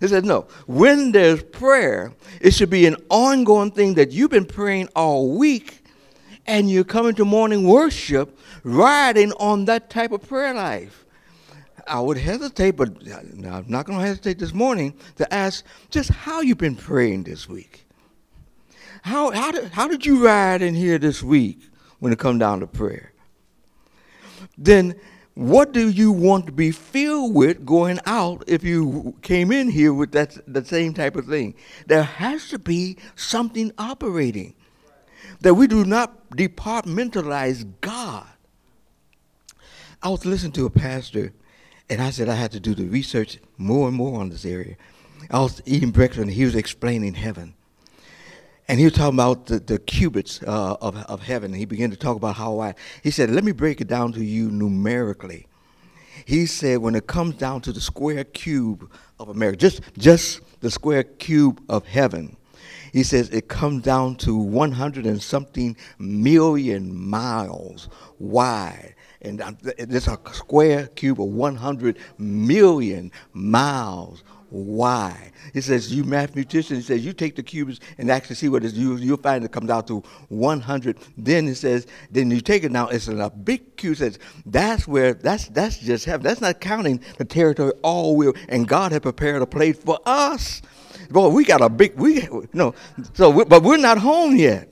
He 0.00 0.08
said, 0.08 0.24
No. 0.24 0.46
When 0.66 1.12
there's 1.12 1.42
prayer, 1.42 2.14
it 2.40 2.52
should 2.52 2.70
be 2.70 2.86
an 2.86 2.96
ongoing 3.10 3.70
thing 3.70 3.94
that 3.94 4.12
you've 4.12 4.30
been 4.30 4.46
praying 4.46 4.88
all 4.96 5.36
week 5.36 5.84
and 6.46 6.70
you're 6.70 6.84
coming 6.84 7.14
to 7.16 7.24
morning 7.24 7.68
worship 7.68 8.38
riding 8.64 9.32
on 9.32 9.66
that 9.66 9.90
type 9.90 10.12
of 10.12 10.26
prayer 10.26 10.54
life. 10.54 11.04
I 11.86 12.00
would 12.00 12.16
hesitate, 12.16 12.72
but 12.72 12.88
I'm 13.08 13.64
not 13.68 13.84
going 13.84 13.98
to 13.98 14.04
hesitate 14.04 14.38
this 14.38 14.54
morning 14.54 14.94
to 15.16 15.32
ask 15.32 15.64
just 15.90 16.10
how 16.10 16.40
you've 16.40 16.58
been 16.58 16.76
praying 16.76 17.24
this 17.24 17.48
week. 17.48 17.86
How, 19.02 19.30
how, 19.30 19.50
did, 19.50 19.72
how 19.72 19.88
did 19.88 20.06
you 20.06 20.24
ride 20.24 20.62
in 20.62 20.74
here 20.74 20.98
this 20.98 21.22
week 21.22 21.69
when 22.00 22.12
it 22.12 22.18
comes 22.18 22.40
down 22.40 22.60
to 22.60 22.66
prayer? 22.66 23.12
Then 24.58 24.96
what 25.34 25.72
do 25.72 25.88
you 25.88 26.12
want 26.12 26.46
to 26.46 26.52
be 26.52 26.70
filled 26.70 27.34
with 27.34 27.64
going 27.64 28.00
out 28.04 28.44
if 28.46 28.64
you 28.64 29.14
came 29.22 29.52
in 29.52 29.70
here 29.70 29.94
with 29.94 30.12
that 30.12 30.36
the 30.46 30.64
same 30.64 30.92
type 30.92 31.16
of 31.16 31.26
thing? 31.26 31.54
There 31.86 32.02
has 32.02 32.48
to 32.48 32.58
be 32.58 32.98
something 33.14 33.72
operating. 33.78 34.54
That 35.40 35.54
we 35.54 35.66
do 35.66 35.84
not 35.86 36.30
departmentalize 36.30 37.66
God. 37.80 38.26
I 40.02 40.10
was 40.10 40.26
listening 40.26 40.52
to 40.52 40.66
a 40.66 40.70
pastor, 40.70 41.32
and 41.88 42.02
I 42.02 42.10
said 42.10 42.28
I 42.28 42.34
had 42.34 42.52
to 42.52 42.60
do 42.60 42.74
the 42.74 42.84
research 42.84 43.38
more 43.56 43.88
and 43.88 43.96
more 43.96 44.20
on 44.20 44.28
this 44.28 44.44
area. 44.44 44.76
I 45.30 45.40
was 45.40 45.62
eating 45.64 45.90
breakfast, 45.90 46.20
and 46.20 46.30
he 46.30 46.44
was 46.44 46.54
explaining 46.54 47.14
heaven. 47.14 47.54
And 48.70 48.78
he 48.78 48.84
was 48.84 48.94
talking 48.94 49.16
about 49.16 49.46
the, 49.46 49.58
the 49.58 49.80
cubits 49.80 50.40
uh, 50.44 50.76
of, 50.80 50.96
of 50.96 51.22
heaven. 51.22 51.52
He 51.52 51.64
began 51.64 51.90
to 51.90 51.96
talk 51.96 52.16
about 52.16 52.36
how 52.36 52.52
wide. 52.52 52.76
He 53.02 53.10
said, 53.10 53.28
Let 53.28 53.42
me 53.42 53.50
break 53.50 53.80
it 53.80 53.88
down 53.88 54.12
to 54.12 54.24
you 54.24 54.48
numerically. 54.48 55.48
He 56.24 56.46
said, 56.46 56.78
when 56.78 56.94
it 56.94 57.08
comes 57.08 57.34
down 57.34 57.62
to 57.62 57.72
the 57.72 57.80
square 57.80 58.22
cube 58.22 58.88
of 59.18 59.28
America, 59.28 59.56
just, 59.56 59.80
just 59.98 60.40
the 60.60 60.70
square 60.70 61.02
cube 61.02 61.60
of 61.68 61.84
heaven, 61.84 62.36
he 62.92 63.02
says 63.02 63.28
it 63.30 63.48
comes 63.48 63.82
down 63.82 64.14
to 64.18 64.36
100 64.36 65.04
and 65.04 65.20
something 65.20 65.76
million 65.98 66.94
miles 66.94 67.88
wide. 68.20 68.94
And 69.22 69.42
it's 69.78 70.06
a 70.06 70.18
square 70.32 70.86
cube 70.88 71.20
of 71.20 71.28
100 71.28 71.98
million 72.18 73.12
miles 73.32 74.24
why. 74.50 75.30
He 75.54 75.60
says, 75.60 75.92
you 75.94 76.04
mathematician, 76.04 76.76
he 76.76 76.82
says, 76.82 77.04
you 77.04 77.12
take 77.12 77.36
the 77.36 77.42
cubes 77.42 77.80
and 77.98 78.10
actually 78.10 78.36
see 78.36 78.48
what 78.48 78.64
it 78.64 78.68
is. 78.68 78.78
You, 78.78 78.96
you'll 78.96 79.16
find 79.16 79.44
it 79.44 79.52
comes 79.52 79.70
out 79.70 79.86
to 79.88 80.02
100. 80.28 80.98
Then 81.16 81.46
he 81.46 81.54
says, 81.54 81.86
then 82.10 82.30
you 82.30 82.40
take 82.40 82.64
it 82.64 82.72
now, 82.72 82.88
it's 82.88 83.08
a 83.08 83.30
big 83.30 83.76
cube. 83.76 83.96
Says, 83.96 84.18
that's 84.44 84.86
where, 84.88 85.14
that's, 85.14 85.48
that's 85.48 85.78
just 85.78 86.04
heaven. 86.04 86.24
That's 86.24 86.40
not 86.40 86.60
counting 86.60 87.00
the 87.18 87.24
territory 87.24 87.72
all 87.82 88.16
will. 88.16 88.34
And 88.48 88.66
God 88.66 88.92
had 88.92 89.02
prepared 89.02 89.42
a 89.42 89.46
place 89.46 89.78
for 89.78 89.98
us. 90.04 90.62
Boy, 91.10 91.28
we 91.28 91.44
got 91.44 91.60
a 91.60 91.68
big, 91.68 91.96
we, 91.96 92.28
no, 92.52 92.74
so, 93.14 93.30
we, 93.30 93.44
but 93.44 93.62
we're 93.62 93.76
not 93.76 93.98
home 93.98 94.36
yet. 94.36 94.70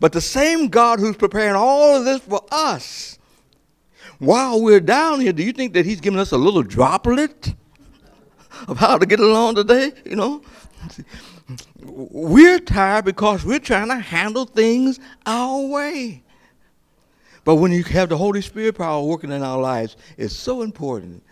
But 0.00 0.12
the 0.12 0.20
same 0.20 0.68
God 0.68 0.98
who's 0.98 1.16
preparing 1.16 1.54
all 1.54 1.96
of 1.96 2.04
this 2.04 2.20
for 2.20 2.42
us, 2.50 3.18
while 4.18 4.60
we're 4.62 4.80
down 4.80 5.20
here, 5.20 5.32
do 5.32 5.42
you 5.42 5.52
think 5.52 5.72
that 5.74 5.84
he's 5.84 6.00
giving 6.00 6.18
us 6.18 6.32
a 6.32 6.38
little 6.38 6.62
droplet? 6.62 7.54
of 8.68 8.78
how 8.78 8.98
to 8.98 9.06
get 9.06 9.20
along 9.20 9.56
today, 9.56 9.92
you 10.04 10.16
know. 10.16 10.42
We're 11.82 12.58
tired 12.58 13.04
because 13.04 13.44
we're 13.44 13.58
trying 13.58 13.88
to 13.88 13.96
handle 13.96 14.46
things 14.46 14.98
our 15.26 15.66
way. 15.66 16.22
But 17.44 17.56
when 17.56 17.72
you 17.72 17.82
have 17.84 18.08
the 18.08 18.16
Holy 18.16 18.40
Spirit 18.40 18.78
power 18.78 19.02
working 19.04 19.30
in 19.30 19.42
our 19.42 19.60
lives, 19.60 19.96
it's 20.16 20.34
so 20.34 20.62
important. 20.62 21.22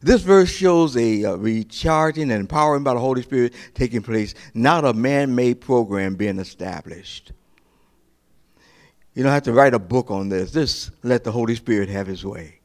This 0.00 0.22
verse 0.22 0.48
shows 0.48 0.96
a 0.96 1.24
uh, 1.24 1.34
recharging 1.34 2.30
and 2.30 2.40
empowering 2.40 2.84
by 2.84 2.94
the 2.94 3.00
Holy 3.00 3.22
Spirit 3.22 3.52
taking 3.74 4.00
place, 4.00 4.34
not 4.54 4.84
a 4.84 4.92
man 4.92 5.34
made 5.34 5.60
program 5.60 6.14
being 6.14 6.38
established. 6.38 7.32
You 9.18 9.24
don't 9.24 9.32
have 9.32 9.42
to 9.42 9.52
write 9.52 9.74
a 9.74 9.80
book 9.80 10.12
on 10.12 10.28
this. 10.28 10.52
Just 10.52 10.92
let 11.02 11.24
the 11.24 11.32
Holy 11.32 11.56
Spirit 11.56 11.88
have 11.88 12.06
his 12.06 12.24
way. 12.24 12.60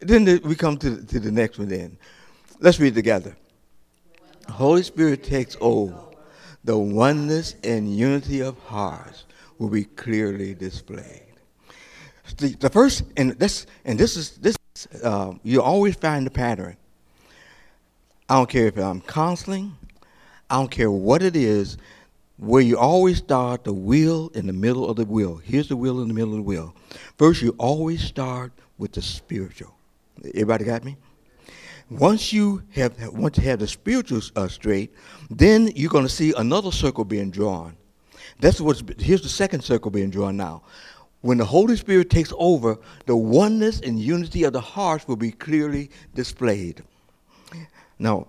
Then 0.00 0.24
the, 0.24 0.38
we 0.38 0.54
come 0.54 0.78
to, 0.78 1.04
to 1.04 1.20
the 1.20 1.30
next 1.30 1.58
one 1.58 1.68
then. 1.68 1.98
Let's 2.58 2.80
read 2.80 2.94
together. 2.94 3.36
Holy 4.48 4.82
Spirit 4.82 5.22
takes 5.22 5.58
over. 5.60 6.00
The 6.64 6.78
oneness 6.78 7.54
and 7.62 7.94
unity 7.94 8.40
of 8.40 8.58
hearts 8.60 9.24
will 9.58 9.68
be 9.68 9.84
clearly 9.84 10.54
displayed. 10.54 11.34
The, 12.38 12.54
the 12.54 12.70
first, 12.70 13.04
and 13.18 13.32
this, 13.32 13.66
and 13.84 14.00
this 14.00 14.16
is 14.16 14.38
this. 14.38 14.56
Uh, 15.02 15.34
you 15.42 15.60
always 15.60 15.96
find 15.96 16.24
the 16.24 16.30
pattern. 16.30 16.78
I 18.30 18.36
don't 18.36 18.48
care 18.48 18.68
if 18.68 18.78
I'm 18.78 19.02
counseling. 19.02 19.76
I 20.48 20.54
don't 20.54 20.70
care 20.70 20.90
what 20.90 21.22
it 21.22 21.36
is. 21.36 21.76
Where 22.36 22.62
you 22.62 22.76
always 22.76 23.18
start 23.18 23.64
the 23.64 23.72
wheel 23.72 24.30
in 24.34 24.46
the 24.46 24.52
middle 24.52 24.88
of 24.88 24.96
the 24.96 25.04
wheel. 25.04 25.36
Here's 25.36 25.68
the 25.68 25.76
wheel 25.76 26.00
in 26.02 26.08
the 26.08 26.14
middle 26.14 26.30
of 26.30 26.38
the 26.38 26.42
wheel. 26.42 26.74
First, 27.16 27.42
you 27.42 27.54
always 27.58 28.02
start 28.02 28.52
with 28.76 28.92
the 28.92 29.02
spiritual. 29.02 29.74
Everybody 30.24 30.64
got 30.64 30.84
me? 30.84 30.96
Once 31.90 32.32
you 32.32 32.62
have 32.74 32.96
want 33.12 33.34
to 33.34 33.40
have 33.42 33.58
the 33.58 33.68
spiritual 33.68 34.20
uh, 34.36 34.48
straight, 34.48 34.92
then 35.30 35.70
you're 35.76 35.90
going 35.90 36.04
to 36.04 36.12
see 36.12 36.32
another 36.36 36.72
circle 36.72 37.04
being 37.04 37.30
drawn. 37.30 37.76
That's 38.40 38.60
what's 38.60 38.82
here's 38.98 39.22
the 39.22 39.28
second 39.28 39.62
circle 39.62 39.90
being 39.90 40.10
drawn 40.10 40.36
now. 40.36 40.62
When 41.20 41.38
the 41.38 41.44
Holy 41.44 41.76
Spirit 41.76 42.10
takes 42.10 42.32
over, 42.36 42.78
the 43.06 43.16
oneness 43.16 43.80
and 43.80 43.98
unity 43.98 44.44
of 44.44 44.52
the 44.52 44.60
hearts 44.60 45.06
will 45.06 45.16
be 45.16 45.30
clearly 45.30 45.90
displayed. 46.14 46.82
Now, 47.98 48.28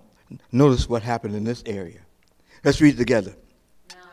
notice 0.52 0.88
what 0.88 1.02
happened 1.02 1.36
in 1.36 1.44
this 1.44 1.64
area. 1.66 2.00
Let's 2.64 2.82
read 2.82 2.98
together. 2.98 3.36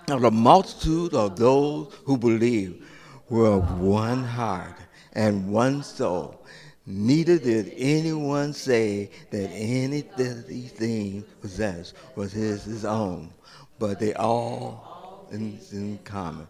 Now, 0.08 0.18
the 0.18 0.30
multitude 0.30 1.14
of 1.14 1.36
those 1.36 1.94
who 2.04 2.18
believe 2.18 2.84
were 3.28 3.52
of 3.52 3.80
one 3.80 4.24
heart 4.24 4.76
and 5.12 5.52
one 5.52 5.82
soul. 5.82 6.44
Neither 6.84 7.38
did 7.38 7.72
anyone 7.76 8.52
say 8.52 9.10
that 9.30 9.48
anything 9.50 11.24
possessed 11.40 11.94
was 12.16 12.32
his, 12.32 12.64
his 12.64 12.84
own, 12.84 13.30
but 13.78 14.00
they 14.00 14.12
all 14.14 15.28
in, 15.30 15.58
in 15.70 15.98
common. 16.02 16.48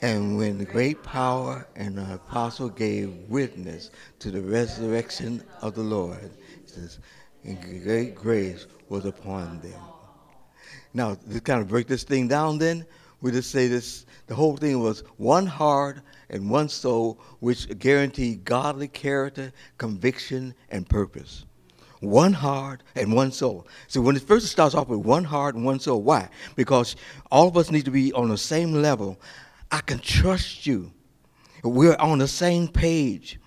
And 0.00 0.38
when 0.38 0.56
the 0.56 0.64
great 0.64 1.02
power 1.02 1.66
and 1.76 1.98
the 1.98 2.14
apostle 2.14 2.70
gave 2.70 3.10
witness 3.28 3.90
to 4.20 4.30
the 4.30 4.40
resurrection 4.40 5.42
of 5.60 5.74
the 5.74 5.82
Lord, 5.82 6.30
says, 6.64 7.00
and 7.44 7.60
great 7.82 8.14
grace 8.14 8.66
was 8.88 9.04
upon 9.04 9.60
them. 9.60 9.97
Now, 10.94 11.14
to 11.14 11.40
kind 11.40 11.60
of 11.60 11.68
break 11.68 11.86
this 11.86 12.02
thing 12.02 12.28
down, 12.28 12.58
then, 12.58 12.86
we 13.20 13.32
just 13.32 13.50
say 13.50 13.66
this 13.66 14.06
the 14.26 14.34
whole 14.34 14.56
thing 14.56 14.80
was 14.80 15.02
one 15.16 15.46
heart 15.46 16.00
and 16.30 16.50
one 16.50 16.68
soul, 16.68 17.18
which 17.40 17.78
guaranteed 17.78 18.44
godly 18.44 18.88
character, 18.88 19.52
conviction, 19.78 20.54
and 20.70 20.88
purpose. 20.88 21.44
One 22.00 22.32
heart 22.32 22.84
and 22.94 23.12
one 23.12 23.32
soul. 23.32 23.66
So 23.88 24.00
when 24.00 24.14
it 24.14 24.22
first 24.22 24.46
starts 24.46 24.74
off 24.74 24.88
with 24.88 25.00
one 25.00 25.24
heart 25.24 25.56
and 25.56 25.64
one 25.64 25.80
soul, 25.80 26.02
why? 26.02 26.28
Because 26.54 26.94
all 27.32 27.48
of 27.48 27.56
us 27.56 27.72
need 27.72 27.86
to 27.86 27.90
be 27.90 28.12
on 28.12 28.28
the 28.28 28.38
same 28.38 28.72
level. 28.72 29.18
I 29.72 29.80
can 29.80 29.98
trust 29.98 30.66
you. 30.66 30.92
We're 31.64 31.96
on 31.96 32.18
the 32.18 32.28
same 32.28 32.68
page. 32.68 33.40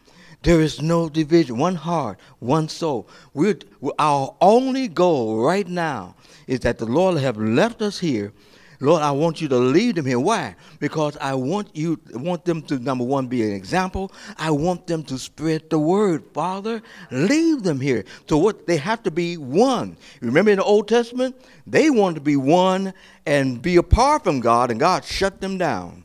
There 0.44 0.62
is 0.62 0.82
no 0.82 1.08
division. 1.08 1.58
One 1.58 1.76
heart, 1.76 2.20
one 2.40 2.68
soul. 2.68 3.08
We're, 3.34 3.60
our 4.00 4.36
only 4.42 4.88
goal 4.88 5.42
right 5.44 5.68
now 5.68 6.16
is 6.48 6.62
that 6.62 6.78
the 6.78 6.86
Lord 6.86 7.18
have 7.20 7.38
left 7.38 7.82
us 7.82 8.00
here 8.00 8.34
Lord, 8.82 9.04
I 9.04 9.12
want 9.12 9.40
you 9.40 9.48
to 9.50 9.58
lead 9.58 9.96
them 9.96 10.08
here. 10.08 10.20
Why? 10.20 10.56
Because 10.80 11.16
I 11.18 11.36
want 11.36 11.70
you 11.76 12.00
want 12.14 12.46
them 12.46 12.64
to 12.64 12.80
number 12.80 13.04
one 13.04 13.28
be 13.28 13.44
an 13.44 13.52
example. 13.52 14.12
I 14.40 14.50
want 14.50 14.88
them 14.88 15.04
to 15.04 15.20
spread 15.20 15.70
the 15.70 15.78
word. 15.78 16.26
Father, 16.34 16.82
leave 17.12 17.62
them 17.62 17.80
here. 17.80 18.06
So 18.28 18.40
what 18.40 18.66
they 18.66 18.78
have 18.78 19.04
to 19.04 19.12
be 19.12 19.38
one. 19.38 19.98
Remember 20.20 20.50
in 20.50 20.58
the 20.58 20.64
Old 20.64 20.88
Testament, 20.88 21.36
they 21.68 21.92
wanted 21.92 22.16
to 22.16 22.22
be 22.22 22.38
one 22.38 22.92
and 23.28 23.62
be 23.62 23.76
apart 23.76 24.24
from 24.24 24.40
God, 24.40 24.72
and 24.72 24.80
God 24.80 25.06
shut 25.06 25.42
them 25.42 25.60
down. 25.60 26.04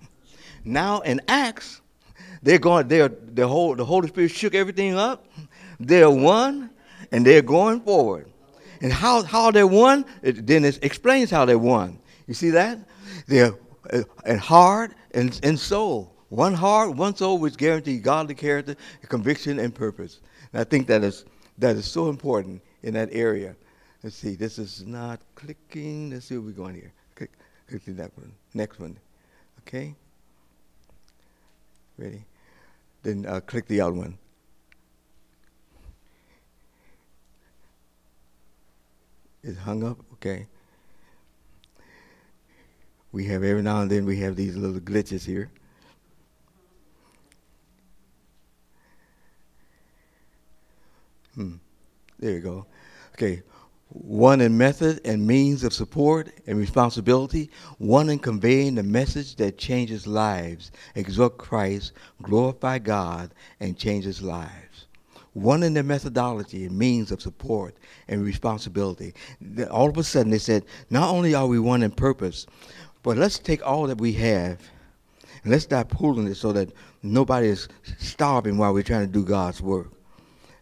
Now 0.62 1.00
in 1.00 1.22
Acts, 1.28 1.80
they're 2.46 2.60
going. 2.60 2.86
They're 2.86 3.08
the 3.08 3.48
whole 3.48 3.74
the 3.74 3.84
Holy 3.84 4.06
Spirit 4.06 4.30
shook 4.30 4.54
everything 4.54 4.94
up. 4.94 5.26
They're 5.80 6.08
one, 6.08 6.70
and 7.10 7.26
they're 7.26 7.42
going 7.42 7.80
forward. 7.80 8.30
And 8.80 8.92
how 8.92 9.24
how 9.24 9.50
they're 9.50 9.66
one? 9.66 10.04
It, 10.22 10.46
then 10.46 10.64
it 10.64 10.78
explains 10.82 11.28
how 11.28 11.44
they're 11.44 11.58
one. 11.58 11.98
You 12.28 12.34
see 12.34 12.50
that? 12.50 12.78
They're 13.26 13.52
uh, 13.92 14.02
and 14.24 14.38
heart 14.38 14.92
and, 15.12 15.38
and 15.42 15.58
soul. 15.58 16.14
One 16.28 16.54
heart, 16.54 16.94
one 16.94 17.16
soul, 17.16 17.38
which 17.38 17.56
guarantee 17.56 17.98
godly 17.98 18.36
character, 18.36 18.76
conviction, 19.08 19.58
and 19.58 19.74
purpose. 19.74 20.20
And 20.52 20.60
I 20.60 20.64
think 20.64 20.86
that 20.86 21.02
is 21.02 21.24
that 21.58 21.74
is 21.74 21.86
so 21.86 22.08
important 22.08 22.62
in 22.84 22.94
that 22.94 23.08
area. 23.10 23.56
Let's 24.04 24.14
see. 24.14 24.36
This 24.36 24.60
is 24.60 24.84
not 24.86 25.20
clicking. 25.34 26.10
Let's 26.10 26.26
see 26.26 26.36
where 26.36 26.46
we're 26.46 26.52
going 26.52 26.76
here. 26.76 26.92
Click, 27.16 27.32
click 27.68 27.82
that 27.86 28.16
one. 28.16 28.32
Next 28.54 28.78
one. 28.78 28.96
Okay. 29.62 29.96
Ready? 31.98 32.22
then 33.06 33.24
uh, 33.26 33.40
click 33.40 33.66
the 33.68 33.80
other 33.80 33.92
one. 33.92 34.18
It's 39.44 39.58
hung 39.58 39.84
up? 39.84 39.98
Okay. 40.14 40.46
We 43.12 43.26
have 43.26 43.44
every 43.44 43.62
now 43.62 43.82
and 43.82 43.90
then 43.90 44.04
we 44.04 44.18
have 44.20 44.34
these 44.34 44.56
little 44.56 44.80
glitches 44.80 45.24
here. 45.24 45.50
Hmm. 51.36 51.54
There 52.18 52.32
you 52.32 52.40
go. 52.40 52.66
Okay. 53.12 53.42
One 53.88 54.40
in 54.40 54.58
method 54.58 55.00
and 55.04 55.26
means 55.26 55.62
of 55.62 55.72
support 55.72 56.30
and 56.46 56.58
responsibility. 56.58 57.50
One 57.78 58.10
in 58.10 58.18
conveying 58.18 58.74
the 58.74 58.82
message 58.82 59.36
that 59.36 59.58
changes 59.58 60.06
lives, 60.06 60.72
exhort 60.94 61.38
Christ, 61.38 61.92
glorify 62.22 62.78
God, 62.78 63.32
and 63.60 63.78
changes 63.78 64.20
lives. 64.22 64.86
One 65.34 65.62
in 65.62 65.74
the 65.74 65.82
methodology 65.82 66.64
and 66.64 66.76
means 66.76 67.12
of 67.12 67.22
support 67.22 67.76
and 68.08 68.24
responsibility. 68.24 69.14
All 69.70 69.88
of 69.88 69.98
a 69.98 70.02
sudden, 70.02 70.30
they 70.30 70.38
said, 70.38 70.64
not 70.90 71.10
only 71.10 71.34
are 71.34 71.46
we 71.46 71.58
one 71.58 71.82
in 71.82 71.90
purpose, 71.90 72.46
but 73.02 73.16
let's 73.16 73.38
take 73.38 73.64
all 73.64 73.86
that 73.86 74.00
we 74.00 74.14
have 74.14 74.58
and 75.42 75.52
let's 75.52 75.64
start 75.64 75.88
pooling 75.90 76.26
it 76.26 76.36
so 76.36 76.52
that 76.52 76.72
nobody 77.02 77.48
is 77.48 77.68
starving 77.98 78.58
while 78.58 78.74
we're 78.74 78.82
trying 78.82 79.06
to 79.06 79.12
do 79.12 79.24
God's 79.24 79.62
work. 79.62 79.92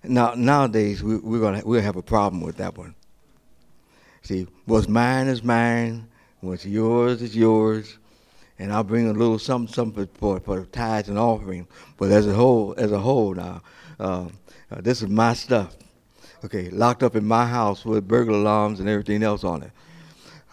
Now, 0.03 0.35
nowadays, 0.37 1.03
we, 1.03 1.17
we're 1.17 1.41
going 1.41 1.61
to 1.61 1.67
we'll 1.67 1.81
have 1.81 1.97
a 1.97 2.03
problem 2.03 2.43
with 2.43 2.59
that 2.59 2.77
one. 2.77 2.95
See, 4.25 4.47
what's 4.65 4.89
mine 4.89 5.29
is 5.29 5.45
mine, 5.45 6.09
what's 6.41 6.65
yours 6.65 7.21
is 7.21 7.37
yours, 7.37 7.99
and 8.59 8.73
I'll 8.73 8.83
bring 8.83 9.07
a 9.07 9.13
little 9.13 9.39
something, 9.39 9.73
something 9.73 10.09
for, 10.15 10.41
for 10.41 10.65
tithes 10.65 11.11
and 11.11 11.19
offering. 11.19 11.69
But 11.99 12.11
as 12.11 12.27
a 12.27 12.33
whole, 12.33 12.75
as 12.79 12.91
a 12.91 12.99
whole 12.99 13.35
now, 13.35 13.61
uh, 14.01 14.29
uh, 14.71 14.81
this 14.81 15.03
is 15.03 15.09
my 15.11 15.35
stuff. 15.35 15.77
Okay, 16.43 16.71
locked 16.71 17.03
up 17.03 17.17
in 17.17 17.27
my 17.27 17.45
house 17.45 17.85
with 17.85 18.09
burglar 18.09 18.39
alarms 18.39 18.81
and 18.81 18.89
everything 18.89 19.23
else 19.23 19.45
on 19.45 19.63
it. 19.63 19.73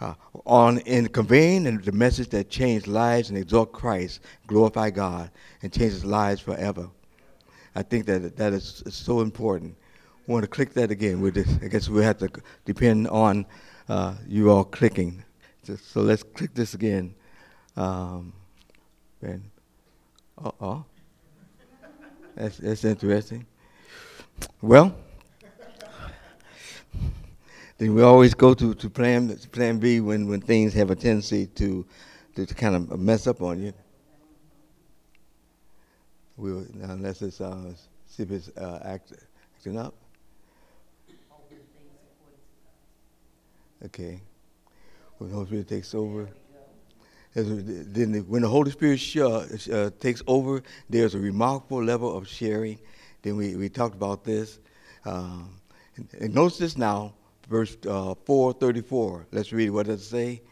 Uh, 0.02 0.14
on 0.44 0.78
in 0.80 1.08
conveying 1.08 1.78
the 1.78 1.92
message 1.92 2.28
that 2.28 2.50
changed 2.50 2.86
lives 2.86 3.30
and 3.30 3.38
exalt 3.38 3.72
Christ, 3.72 4.20
glorify 4.46 4.90
God, 4.90 5.30
and 5.62 5.72
changes 5.72 6.04
lives 6.04 6.42
forever. 6.42 6.90
I 7.74 7.82
think 7.82 8.04
that 8.04 8.36
that 8.36 8.52
is 8.52 8.82
so 8.90 9.22
important. 9.22 9.76
Want 10.26 10.44
to 10.44 10.48
click 10.48 10.72
that 10.74 10.90
again. 10.90 11.20
We 11.20 11.32
just, 11.32 11.62
I 11.62 11.68
guess 11.68 11.88
we 11.88 12.02
have 12.04 12.18
to 12.18 12.30
depend 12.64 13.08
on 13.08 13.44
uh, 13.88 14.14
you 14.26 14.50
all 14.50 14.64
clicking. 14.64 15.24
So, 15.64 15.76
so, 15.76 16.00
let's 16.00 16.22
click 16.22 16.54
this 16.54 16.74
again. 16.74 17.14
Um, 17.76 18.32
and, 19.20 19.42
oh, 20.60 20.84
that's, 22.34 22.58
that's 22.58 22.84
interesting. 22.84 23.46
Well, 24.60 24.94
then 27.78 27.94
we 27.94 28.02
always 28.02 28.34
go 28.34 28.54
to, 28.54 28.74
to 28.74 28.90
plan, 28.90 29.36
plan 29.50 29.78
B 29.78 30.00
when, 30.00 30.28
when 30.28 30.40
things 30.40 30.72
have 30.74 30.90
a 30.90 30.96
tendency 30.96 31.46
to, 31.46 31.84
to, 32.36 32.46
kind 32.46 32.76
of 32.76 32.98
mess 32.98 33.26
up 33.26 33.42
on 33.42 33.60
you. 33.60 33.72
We'll, 36.36 36.66
unless 36.82 37.22
it's, 37.22 37.40
uh, 37.40 37.72
see 38.06 38.22
if 38.22 38.30
it's 38.30 38.48
uh, 38.56 38.80
act, 38.84 39.12
acting 39.56 39.78
up. 39.78 39.94
Okay. 43.86 44.20
When 45.18 45.30
the 45.30 45.36
Holy 45.36 45.46
Spirit 45.46 45.68
takes 45.68 45.94
over. 45.94 46.28
Then 47.34 48.12
the, 48.12 48.20
when 48.20 48.42
the 48.42 48.48
Holy 48.48 48.70
Spirit 48.70 48.98
sh- 48.98 49.16
uh, 49.18 49.90
takes 49.98 50.22
over, 50.26 50.62
there's 50.90 51.14
a 51.14 51.18
remarkable 51.18 51.82
level 51.82 52.14
of 52.14 52.28
sharing. 52.28 52.78
Then 53.22 53.36
we, 53.36 53.56
we 53.56 53.68
talked 53.68 53.94
about 53.94 54.22
this. 54.22 54.58
Um, 55.04 55.50
and, 55.96 56.08
and 56.20 56.34
notice 56.34 56.58
this 56.58 56.76
now, 56.76 57.14
verse 57.48 57.76
uh, 57.88 58.14
434. 58.26 59.26
Let's 59.32 59.52
read 59.52 59.70
what 59.70 59.86
does 59.86 60.02
it 60.02 60.04
say? 60.04 60.42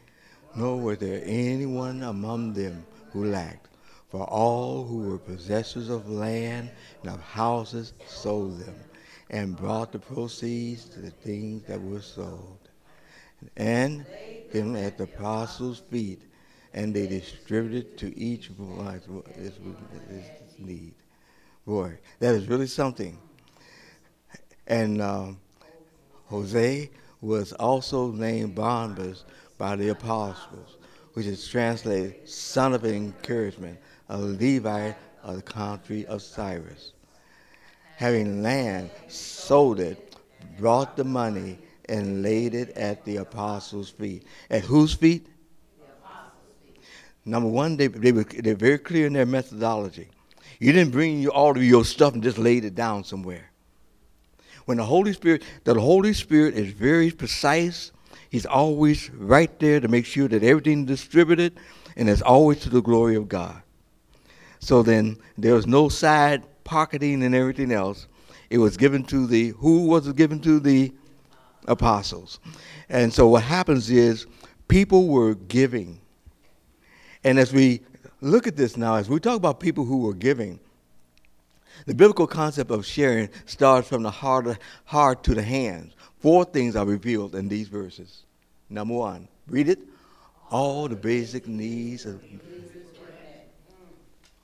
Nor 0.56 0.80
was 0.80 0.98
there 0.98 1.20
anyone 1.24 2.02
among 2.02 2.54
them 2.54 2.84
who 3.12 3.26
lacked. 3.26 3.68
For 4.08 4.24
all 4.24 4.84
who 4.84 5.02
were 5.02 5.18
possessors 5.18 5.88
of 5.88 6.08
land 6.08 6.70
and 7.02 7.12
of 7.12 7.20
houses 7.20 7.92
sold 8.08 8.58
them, 8.58 8.74
and 9.28 9.56
brought 9.56 9.92
the 9.92 10.00
proceeds 10.00 10.86
to 10.86 11.00
the 11.00 11.10
things 11.10 11.62
that 11.68 11.80
were 11.80 12.00
sold 12.00 12.69
and 13.56 14.04
them 14.52 14.76
at 14.76 14.98
the 14.98 15.04
apostles' 15.04 15.82
feet, 15.90 16.22
and 16.74 16.94
they 16.94 17.06
distributed 17.06 17.96
to 17.98 18.18
each 18.18 18.48
one 18.48 19.00
his, 19.36 19.52
need. 20.58 20.94
Boy, 21.66 21.98
that 22.18 22.34
is 22.34 22.48
really 22.48 22.66
something. 22.66 23.18
And 24.66 25.00
um, 25.02 25.38
Jose 26.26 26.90
was 27.20 27.52
also 27.54 28.12
named 28.12 28.54
Barnabas 28.54 29.24
by 29.58 29.76
the 29.76 29.88
apostles, 29.88 30.76
which 31.14 31.26
is 31.26 31.46
translated 31.46 32.28
son 32.28 32.72
of 32.72 32.84
encouragement, 32.84 33.78
a 34.08 34.18
Levite 34.18 34.96
of 35.22 35.36
the 35.36 35.42
country 35.42 36.06
of 36.06 36.22
Cyprus. 36.22 36.92
Having 37.96 38.42
land, 38.42 38.90
sold 39.08 39.80
it, 39.80 40.16
brought 40.58 40.96
the 40.96 41.04
money, 41.04 41.58
and 41.90 42.22
laid 42.22 42.54
it 42.54 42.70
at 42.70 43.04
the 43.04 43.16
apostles' 43.16 43.90
feet. 43.90 44.24
At 44.48 44.62
whose 44.62 44.94
feet? 44.94 45.26
feet. 46.64 46.80
Number 47.24 47.48
one, 47.48 47.76
they, 47.76 47.88
they 47.88 48.12
were, 48.12 48.24
they're 48.24 48.54
very 48.54 48.78
clear 48.78 49.06
in 49.06 49.12
their 49.12 49.26
methodology. 49.26 50.08
You 50.58 50.72
didn't 50.72 50.92
bring 50.92 51.26
all 51.28 51.50
of 51.50 51.62
your 51.62 51.84
stuff 51.84 52.14
and 52.14 52.22
just 52.22 52.38
laid 52.38 52.64
it 52.64 52.74
down 52.74 53.04
somewhere. 53.04 53.50
When 54.66 54.76
the 54.76 54.84
Holy 54.84 55.12
Spirit, 55.12 55.42
the 55.64 55.78
Holy 55.78 56.12
Spirit 56.12 56.54
is 56.54 56.72
very 56.72 57.10
precise. 57.10 57.92
He's 58.30 58.46
always 58.46 59.10
right 59.10 59.58
there 59.58 59.80
to 59.80 59.88
make 59.88 60.06
sure 60.06 60.28
that 60.28 60.44
everything 60.44 60.82
is 60.82 60.86
distributed, 60.86 61.58
and 61.96 62.08
it's 62.08 62.22
always 62.22 62.60
to 62.60 62.70
the 62.70 62.82
glory 62.82 63.16
of 63.16 63.28
God. 63.28 63.62
So 64.60 64.82
then 64.82 65.16
there 65.36 65.54
was 65.54 65.66
no 65.66 65.88
side 65.88 66.44
pocketing 66.62 67.24
and 67.24 67.34
everything 67.34 67.72
else. 67.72 68.06
It 68.50 68.58
was 68.58 68.76
given 68.76 69.02
to 69.04 69.26
the 69.26 69.48
who 69.48 69.86
was 69.86 70.06
it 70.06 70.16
given 70.16 70.40
to 70.40 70.60
the 70.60 70.92
apostles. 71.66 72.40
And 72.88 73.12
so 73.12 73.28
what 73.28 73.42
happens 73.42 73.90
is 73.90 74.26
people 74.68 75.08
were 75.08 75.34
giving. 75.34 76.00
And 77.24 77.38
as 77.38 77.52
we 77.52 77.80
look 78.20 78.46
at 78.46 78.56
this 78.56 78.76
now, 78.76 78.96
as 78.96 79.08
we 79.08 79.20
talk 79.20 79.36
about 79.36 79.60
people 79.60 79.84
who 79.84 79.98
were 79.98 80.14
giving, 80.14 80.58
the 81.86 81.94
biblical 81.94 82.26
concept 82.26 82.70
of 82.70 82.84
sharing 82.84 83.28
starts 83.46 83.88
from 83.88 84.02
the 84.02 84.10
heart, 84.10 84.58
heart 84.84 85.22
to 85.24 85.34
the 85.34 85.42
hands. 85.42 85.94
Four 86.18 86.44
things 86.44 86.76
are 86.76 86.84
revealed 86.84 87.34
in 87.34 87.48
these 87.48 87.68
verses. 87.68 88.24
Number 88.68 88.94
one, 88.94 89.28
read 89.48 89.68
it. 89.68 89.78
All 90.50 90.88
the 90.88 90.96
basic 90.96 91.46
needs 91.46 92.04
of 92.06 92.22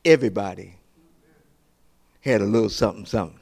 everybody 0.05 0.74
had 2.20 2.40
a 2.40 2.44
little 2.44 2.70
something, 2.70 3.05
something 3.05 3.38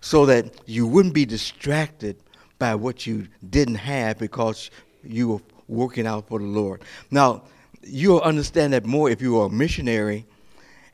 so 0.00 0.26
that 0.26 0.46
you 0.66 0.86
wouldn't 0.86 1.14
be 1.14 1.24
distracted 1.24 2.16
by 2.58 2.74
what 2.74 3.06
you 3.06 3.28
didn't 3.48 3.76
have 3.76 4.18
because 4.18 4.70
you 5.02 5.28
were 5.28 5.40
working 5.68 6.06
out 6.06 6.28
for 6.28 6.38
the 6.38 6.44
Lord. 6.44 6.82
Now, 7.10 7.42
you'll 7.82 8.20
understand 8.20 8.72
that 8.72 8.84
more 8.84 9.10
if 9.10 9.22
you 9.22 9.40
are 9.40 9.46
a 9.46 9.50
missionary 9.50 10.26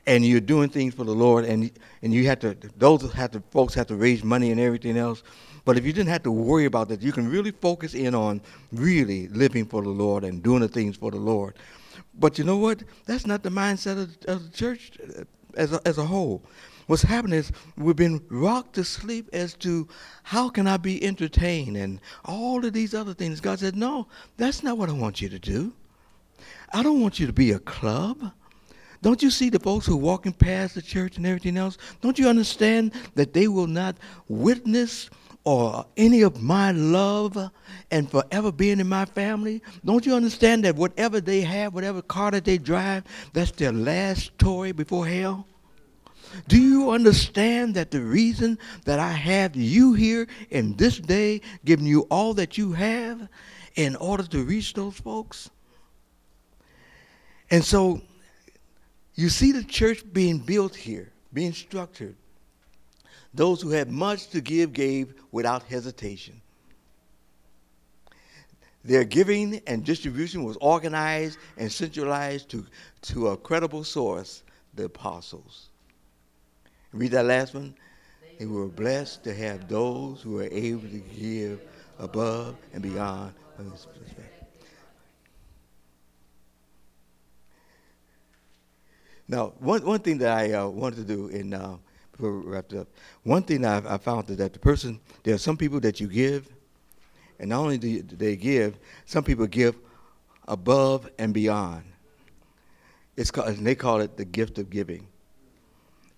and 0.05 0.25
you're 0.25 0.39
doing 0.39 0.69
things 0.69 0.93
for 0.93 1.03
the 1.03 1.11
Lord 1.11 1.43
and 1.45 1.69
and 2.01 2.13
you 2.13 2.25
have 2.27 2.39
to 2.39 2.55
those 2.77 3.11
have 3.13 3.31
to 3.31 3.41
folks 3.51 3.73
have 3.73 3.87
to 3.87 3.95
raise 3.95 4.23
money 4.23 4.51
and 4.51 4.59
everything 4.59 4.97
else. 4.97 5.23
But 5.65 5.77
if 5.77 5.85
you 5.85 5.91
didn't 5.91 6.09
have 6.09 6.23
to 6.23 6.31
worry 6.31 6.63
about 6.63 6.87
that, 6.89 7.01
you 7.01 7.11
can 7.11 7.29
really 7.29 7.51
focus 7.51 7.93
in 7.93 8.15
on 8.15 8.39
really 8.71 9.27
living 9.27 9.65
for 9.65 9.81
the 9.81 9.89
Lord 9.89 10.23
and 10.23 10.41
doing 10.41 10.61
the 10.61 10.69
things 10.69 10.95
for 10.95 11.11
the 11.11 11.17
Lord. 11.17 11.55
But 12.17 12.37
you 12.37 12.45
know 12.45 12.57
what? 12.57 12.83
That's 13.05 13.27
not 13.27 13.43
the 13.43 13.49
mindset 13.49 14.01
of, 14.01 14.17
of 14.27 14.49
the 14.49 14.57
church 14.57 14.93
as 15.55 15.73
a, 15.73 15.85
as 15.85 15.97
a 15.97 16.05
whole 16.05 16.41
what's 16.87 17.03
happening 17.03 17.37
is 17.37 17.51
we've 17.77 17.95
been 17.95 18.21
rocked 18.29 18.73
to 18.75 18.83
sleep 18.83 19.29
as 19.31 19.53
to 19.55 19.87
how 20.23 20.49
can 20.49 20.67
I 20.67 20.77
be 20.77 21.03
entertained 21.03 21.77
and 21.77 22.01
all 22.25 22.65
of 22.65 22.73
these 22.73 22.93
other 22.93 23.13
things. 23.13 23.39
God 23.39 23.59
said, 23.59 23.75
no, 23.75 24.07
that's 24.37 24.63
not 24.63 24.77
what 24.77 24.89
I 24.89 24.93
want 24.93 25.21
you 25.21 25.29
to 25.29 25.39
do. 25.39 25.73
I 26.73 26.83
don't 26.83 27.01
want 27.01 27.19
you 27.19 27.27
to 27.27 27.33
be 27.33 27.51
a 27.51 27.59
club. 27.59 28.31
Don't 29.01 29.21
you 29.21 29.29
see 29.29 29.49
the 29.49 29.59
folks 29.59 29.85
who 29.85 29.93
are 29.93 30.01
walking 30.01 30.33
past 30.33 30.75
the 30.75 30.81
church 30.81 31.17
and 31.17 31.25
everything 31.25 31.55
else? 31.55 31.77
Don't 32.01 32.17
you 32.17 32.27
understand 32.27 32.93
that 33.15 33.33
they 33.33 33.47
will 33.47 33.67
not 33.67 33.95
witness 34.27 35.09
or 35.43 35.85
any 35.95 36.23
of 36.23 36.41
my 36.41 36.71
love 36.71 37.37
and 37.91 38.09
forever 38.09 38.51
being 38.51 38.79
in 38.79 38.89
my 38.89 39.05
family? 39.05 39.61
Don't 39.85 40.05
you 40.05 40.15
understand 40.15 40.65
that 40.65 40.75
whatever 40.75 41.21
they 41.21 41.41
have, 41.41 41.73
whatever 41.73 42.01
car 42.01 42.31
that 42.31 42.43
they 42.43 42.57
drive, 42.57 43.03
that's 43.33 43.51
their 43.51 43.71
last 43.71 44.37
toy 44.37 44.73
before 44.73 45.07
hell? 45.07 45.45
Do 46.47 46.59
you 46.59 46.91
understand 46.91 47.75
that 47.75 47.91
the 47.91 48.01
reason 48.01 48.57
that 48.85 48.99
I 48.99 49.11
have 49.11 49.55
you 49.55 49.93
here 49.93 50.27
in 50.49 50.75
this 50.75 50.97
day, 50.97 51.41
giving 51.65 51.85
you 51.85 52.01
all 52.09 52.33
that 52.35 52.57
you 52.57 52.73
have 52.73 53.27
in 53.75 53.95
order 53.95 54.23
to 54.23 54.43
reach 54.43 54.73
those 54.73 54.99
folks? 54.99 55.49
And 57.49 57.63
so 57.63 58.01
you 59.15 59.29
see 59.29 59.51
the 59.51 59.63
church 59.63 60.03
being 60.13 60.39
built 60.39 60.75
here, 60.75 61.11
being 61.33 61.53
structured. 61.53 62.15
Those 63.33 63.61
who 63.61 63.69
had 63.69 63.89
much 63.89 64.27
to 64.29 64.41
give 64.41 64.73
gave 64.73 65.13
without 65.31 65.63
hesitation. 65.63 66.41
Their 68.83 69.03
giving 69.03 69.61
and 69.67 69.83
distribution 69.83 70.43
was 70.43 70.57
organized 70.61 71.37
and 71.57 71.71
centralized 71.71 72.49
to, 72.49 72.65
to 73.03 73.27
a 73.29 73.37
credible 73.37 73.83
source, 73.83 74.43
the 74.75 74.85
apostles. 74.85 75.66
Read 76.93 77.11
that 77.11 77.25
last 77.25 77.53
one. 77.53 77.75
And 78.39 78.53
we're 78.53 78.67
blessed 78.67 79.23
to 79.23 79.33
have 79.33 79.67
those 79.67 80.21
who 80.21 80.39
are 80.39 80.47
able 80.51 80.81
to 80.81 80.99
give 80.99 81.61
above 81.97 82.55
and 82.73 82.83
beyond. 82.83 83.33
Now, 89.27 89.53
one, 89.59 89.83
one 89.85 89.99
thing 89.99 90.19
that 90.19 90.37
I 90.37 90.53
uh, 90.53 90.67
wanted 90.67 91.07
to 91.07 91.15
do 91.15 91.27
in 91.27 91.53
uh, 91.53 91.77
before 92.11 92.39
we 92.39 92.49
wrapped 92.49 92.73
up, 92.73 92.87
one 93.23 93.43
thing 93.43 93.65
I, 93.65 93.95
I 93.95 93.97
found 93.97 94.29
is 94.29 94.37
that 94.37 94.53
the 94.53 94.59
person, 94.59 94.99
there 95.23 95.33
are 95.33 95.39
some 95.39 95.57
people 95.57 95.79
that 95.81 95.99
you 95.99 96.07
give, 96.07 96.47
and 97.39 97.49
not 97.49 97.59
only 97.59 97.77
do 97.77 98.01
they 98.03 98.35
give, 98.35 98.77
some 99.05 99.23
people 99.23 99.45
give 99.47 99.75
above 100.47 101.09
and 101.19 101.33
beyond. 101.33 101.83
It's 103.17 103.31
called, 103.31 103.55
they 103.57 103.75
call 103.75 103.99
it 104.01 104.15
the 104.15 104.25
gift 104.25 104.59
of 104.59 104.69
giving. 104.69 105.07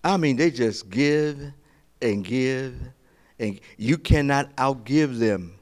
I 0.03 0.17
mean, 0.17 0.37
they 0.37 0.51
just 0.51 0.89
give 0.89 1.51
and 2.01 2.23
give, 2.23 2.75
and 3.39 3.59
you 3.77 3.97
cannot 3.97 4.55
outgive 4.55 5.19
them. 5.19 5.55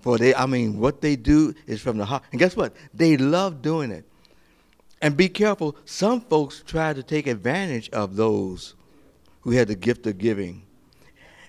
For 0.00 0.18
they, 0.18 0.34
I 0.34 0.46
mean, 0.46 0.78
what 0.78 1.00
they 1.00 1.16
do 1.16 1.54
is 1.66 1.80
from 1.80 1.96
the 1.96 2.04
heart. 2.04 2.22
And 2.30 2.38
guess 2.38 2.54
what? 2.54 2.74
They 2.94 3.16
love 3.16 3.62
doing 3.62 3.90
it. 3.90 4.04
And 5.02 5.16
be 5.16 5.28
careful, 5.28 5.76
some 5.84 6.20
folks 6.20 6.62
try 6.64 6.92
to 6.92 7.02
take 7.02 7.26
advantage 7.26 7.90
of 7.90 8.16
those 8.16 8.74
who 9.40 9.50
have 9.52 9.68
the 9.68 9.74
gift 9.74 10.06
of 10.06 10.18
giving 10.18 10.62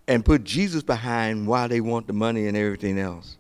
and 0.08 0.24
put 0.24 0.44
Jesus 0.44 0.84
behind 0.84 1.48
why 1.48 1.68
they 1.68 1.82
want 1.82 2.08
the 2.08 2.14
money 2.14 2.48
and 2.48 2.58
everything 2.58 2.98
else. 2.98 3.38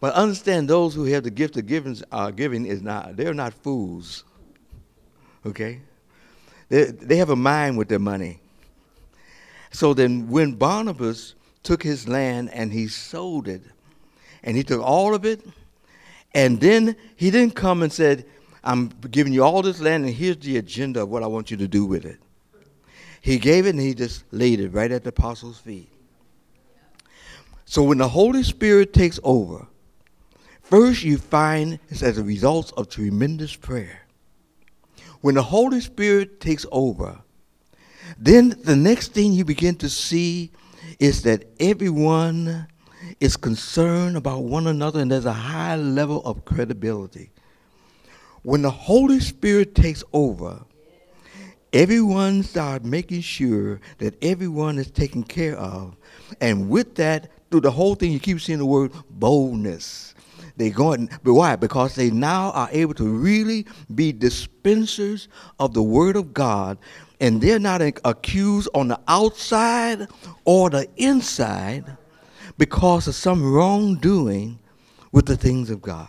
But 0.00 0.14
understand 0.14 0.68
those 0.68 0.94
who 0.94 1.04
have 1.04 1.24
the 1.24 1.30
gift 1.30 1.56
of 1.56 1.66
giving, 1.66 1.96
uh, 2.12 2.30
giving 2.30 2.66
is 2.66 2.82
not, 2.82 3.16
they're 3.16 3.34
not 3.34 3.54
fools. 3.54 4.24
Okay? 5.44 5.80
They, 6.68 6.84
they 6.84 7.16
have 7.16 7.30
a 7.30 7.36
mind 7.36 7.78
with 7.78 7.88
their 7.88 7.98
money. 7.98 8.40
So 9.70 9.94
then 9.94 10.28
when 10.28 10.54
Barnabas 10.54 11.34
took 11.62 11.82
his 11.82 12.08
land 12.08 12.50
and 12.52 12.72
he 12.72 12.88
sold 12.88 13.48
it, 13.48 13.62
and 14.42 14.56
he 14.56 14.62
took 14.62 14.80
all 14.80 15.14
of 15.14 15.24
it, 15.24 15.44
and 16.34 16.60
then 16.60 16.96
he 17.16 17.30
didn't 17.30 17.54
come 17.54 17.82
and 17.82 17.92
said, 17.92 18.24
I'm 18.62 18.88
giving 19.10 19.32
you 19.32 19.44
all 19.44 19.62
this 19.62 19.80
land, 19.80 20.04
and 20.04 20.14
here's 20.14 20.38
the 20.38 20.56
agenda 20.56 21.02
of 21.02 21.08
what 21.08 21.22
I 21.22 21.26
want 21.26 21.50
you 21.50 21.56
to 21.58 21.68
do 21.68 21.84
with 21.84 22.04
it. 22.04 22.18
He 23.20 23.38
gave 23.38 23.66
it 23.66 23.70
and 23.70 23.80
he 23.80 23.94
just 23.94 24.24
laid 24.30 24.60
it 24.60 24.68
right 24.70 24.90
at 24.90 25.02
the 25.02 25.08
apostles' 25.08 25.58
feet. 25.58 25.88
So 27.64 27.82
when 27.82 27.98
the 27.98 28.08
Holy 28.08 28.44
Spirit 28.44 28.92
takes 28.92 29.18
over, 29.24 29.66
first 30.62 31.02
you 31.02 31.18
find 31.18 31.80
it's 31.88 32.02
as 32.02 32.18
a 32.18 32.22
result 32.22 32.72
of 32.76 32.88
tremendous 32.88 33.56
prayer. 33.56 34.05
When 35.26 35.34
the 35.34 35.42
Holy 35.42 35.80
Spirit 35.80 36.38
takes 36.38 36.64
over, 36.70 37.18
then 38.16 38.50
the 38.62 38.76
next 38.76 39.12
thing 39.12 39.32
you 39.32 39.44
begin 39.44 39.74
to 39.78 39.88
see 39.88 40.52
is 41.00 41.22
that 41.22 41.46
everyone 41.58 42.68
is 43.18 43.36
concerned 43.36 44.16
about 44.16 44.44
one 44.44 44.68
another 44.68 45.00
and 45.00 45.10
there's 45.10 45.26
a 45.26 45.32
high 45.32 45.74
level 45.74 46.22
of 46.24 46.44
credibility. 46.44 47.32
When 48.44 48.62
the 48.62 48.70
Holy 48.70 49.18
Spirit 49.18 49.74
takes 49.74 50.04
over, 50.12 50.64
everyone 51.72 52.44
starts 52.44 52.84
making 52.84 53.22
sure 53.22 53.80
that 53.98 54.14
everyone 54.22 54.78
is 54.78 54.92
taken 54.92 55.24
care 55.24 55.56
of. 55.56 55.96
And 56.40 56.68
with 56.68 56.94
that, 56.94 57.32
through 57.50 57.62
the 57.62 57.72
whole 57.72 57.96
thing, 57.96 58.12
you 58.12 58.20
keep 58.20 58.40
seeing 58.40 58.60
the 58.60 58.64
word 58.64 58.92
boldness. 59.10 60.14
They 60.56 60.70
going, 60.70 61.10
but 61.22 61.34
why? 61.34 61.56
Because 61.56 61.94
they 61.94 62.10
now 62.10 62.50
are 62.52 62.68
able 62.72 62.94
to 62.94 63.04
really 63.04 63.66
be 63.94 64.12
dispensers 64.12 65.28
of 65.58 65.74
the 65.74 65.82
word 65.82 66.16
of 66.16 66.32
God, 66.32 66.78
and 67.20 67.40
they're 67.40 67.58
not 67.58 67.82
accused 67.82 68.68
on 68.74 68.88
the 68.88 68.98
outside 69.06 70.08
or 70.44 70.70
the 70.70 70.88
inside 70.96 71.96
because 72.58 73.06
of 73.06 73.14
some 73.14 73.52
wrongdoing 73.52 74.58
with 75.12 75.26
the 75.26 75.36
things 75.36 75.70
of 75.70 75.82
God. 75.82 76.08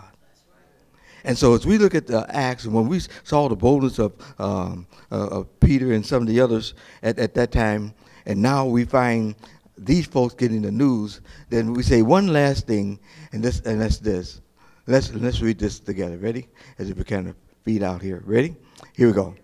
And 1.24 1.38
so, 1.38 1.54
as 1.54 1.66
we 1.66 1.78
look 1.78 1.94
at 1.94 2.08
the 2.08 2.26
Acts, 2.34 2.64
and 2.64 2.74
when 2.74 2.88
we 2.88 3.02
saw 3.26 3.50
the 3.50 3.56
boldness 3.56 4.00
of, 4.00 4.14
um, 4.40 4.88
uh, 5.12 5.28
of 5.28 5.60
Peter 5.60 5.92
and 5.92 6.06
some 6.06 6.22
of 6.22 6.28
the 6.28 6.40
others 6.40 6.74
at, 7.04 7.20
at 7.20 7.34
that 7.34 7.52
time, 7.52 7.94
and 8.26 8.42
now 8.42 8.66
we 8.66 8.86
find 8.86 9.36
these 9.78 10.06
folks 10.06 10.34
getting 10.34 10.62
the 10.62 10.72
news, 10.72 11.22
then 11.50 11.74
we 11.74 11.84
say 11.84 12.02
one 12.02 12.28
last 12.28 12.68
thing, 12.68 13.00
and 13.32 13.44
this 13.44 13.60
and 13.62 13.82
that's 13.82 13.98
this. 13.98 14.42
Let's 14.88 15.14
let's 15.14 15.42
read 15.42 15.60
this 15.60 15.80
together. 15.80 16.18
Ready? 16.18 16.48
As 16.78 16.94
we 16.94 17.04
kind 17.04 17.28
of 17.28 17.36
feed 17.64 17.84
out 17.84 18.02
here. 18.02 18.24
Ready? 18.26 18.56
Here 18.94 19.08
we 19.08 19.14
go. 19.14 19.36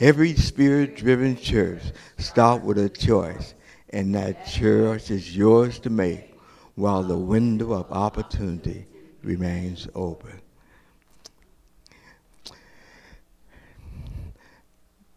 Every 0.00 0.34
spirit-driven 0.34 1.36
church 1.36 1.82
start 2.18 2.62
with 2.62 2.78
a 2.78 2.88
choice, 2.88 3.54
and 3.90 4.14
that 4.14 4.46
choice 4.46 5.10
is 5.10 5.34
yours 5.36 5.78
to 5.80 5.90
make, 5.90 6.38
while 6.74 7.02
the 7.02 7.16
window 7.16 7.72
of 7.72 7.90
opportunity 7.90 8.86
remains 9.22 9.88
open. 9.94 10.40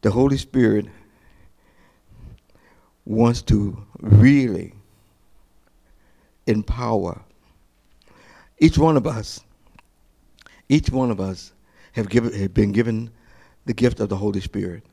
the 0.02 0.12
Holy 0.12 0.38
Spirit 0.38 0.86
wants 3.10 3.42
to 3.42 3.78
really 4.00 4.74
empower 6.48 7.22
each 8.60 8.78
one 8.78 8.96
of 8.98 9.08
us. 9.08 9.42
Each 10.70 10.90
one 10.90 11.10
of 11.10 11.20
us 11.20 11.52
have, 11.94 12.08
given, 12.10 12.34
have 12.34 12.54
been 12.54 12.72
given 12.72 13.10
the 13.66 13.74
gift 13.74 14.00
of 14.00 14.10
the 14.10 14.16
Holy 14.16 14.42
Spirit. 14.42 14.84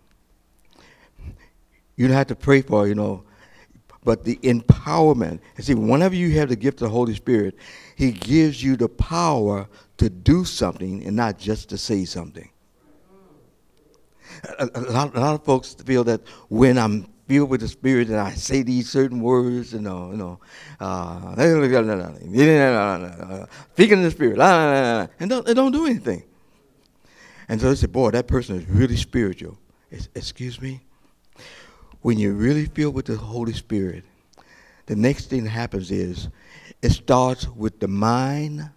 You 1.96 2.08
don't 2.08 2.16
have 2.16 2.28
to 2.28 2.34
pray 2.34 2.62
for, 2.62 2.88
you 2.88 2.94
know, 2.94 3.22
but 4.02 4.24
the 4.24 4.36
empowerment. 4.36 5.40
And 5.56 5.64
see, 5.64 5.74
whenever 5.74 6.14
you 6.14 6.30
have 6.38 6.48
the 6.48 6.56
gift 6.56 6.80
of 6.80 6.88
the 6.88 6.94
Holy 6.94 7.14
Spirit, 7.14 7.56
He 7.96 8.12
gives 8.12 8.62
you 8.62 8.76
the 8.76 8.88
power 8.88 9.68
to 9.98 10.08
do 10.08 10.44
something 10.44 11.04
and 11.04 11.14
not 11.16 11.38
just 11.38 11.68
to 11.68 11.78
say 11.78 12.04
something 12.04 12.50
a, 14.58 14.68
a, 14.74 14.80
lot, 14.80 15.14
a 15.14 15.20
lot 15.20 15.34
of 15.34 15.44
folks 15.44 15.74
feel 15.74 16.04
that 16.04 16.20
when 16.48 16.78
I'm 16.78 17.06
filled 17.26 17.50
with 17.50 17.60
the 17.60 17.68
Spirit 17.68 18.08
and 18.08 18.16
I 18.16 18.32
say 18.34 18.62
these 18.62 18.90
certain 18.90 19.20
words, 19.20 19.72
you 19.72 19.80
know, 19.80 20.10
you 20.10 20.16
know, 20.16 20.40
uh, 20.80 21.34
speaking 23.72 23.98
in 23.98 24.04
the 24.04 24.10
Spirit, 24.10 24.38
and 24.40 25.30
don't, 25.30 25.46
they 25.46 25.54
don't 25.54 25.72
do 25.72 25.86
anything. 25.86 26.22
And 27.48 27.60
so 27.60 27.68
they 27.68 27.76
said, 27.76 27.92
boy, 27.92 28.10
that 28.10 28.26
person 28.26 28.56
is 28.56 28.68
really 28.68 28.96
spiritual. 28.96 29.58
It's, 29.90 30.08
excuse 30.14 30.60
me? 30.60 30.80
When 32.02 32.18
you're 32.18 32.32
really 32.32 32.66
filled 32.66 32.94
with 32.94 33.06
the 33.06 33.16
Holy 33.16 33.52
Spirit, 33.52 34.04
the 34.86 34.96
next 34.96 35.26
thing 35.26 35.44
that 35.44 35.50
happens 35.50 35.90
is 35.90 36.28
it 36.82 36.90
starts 36.90 37.48
with 37.48 37.80
the 37.80 37.88
mind, 37.88 38.70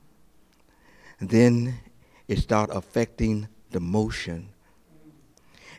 and 1.20 1.30
then 1.30 1.80
it 2.28 2.40
starts 2.40 2.74
affecting 2.76 3.48
the 3.72 3.80
motion 3.80 4.50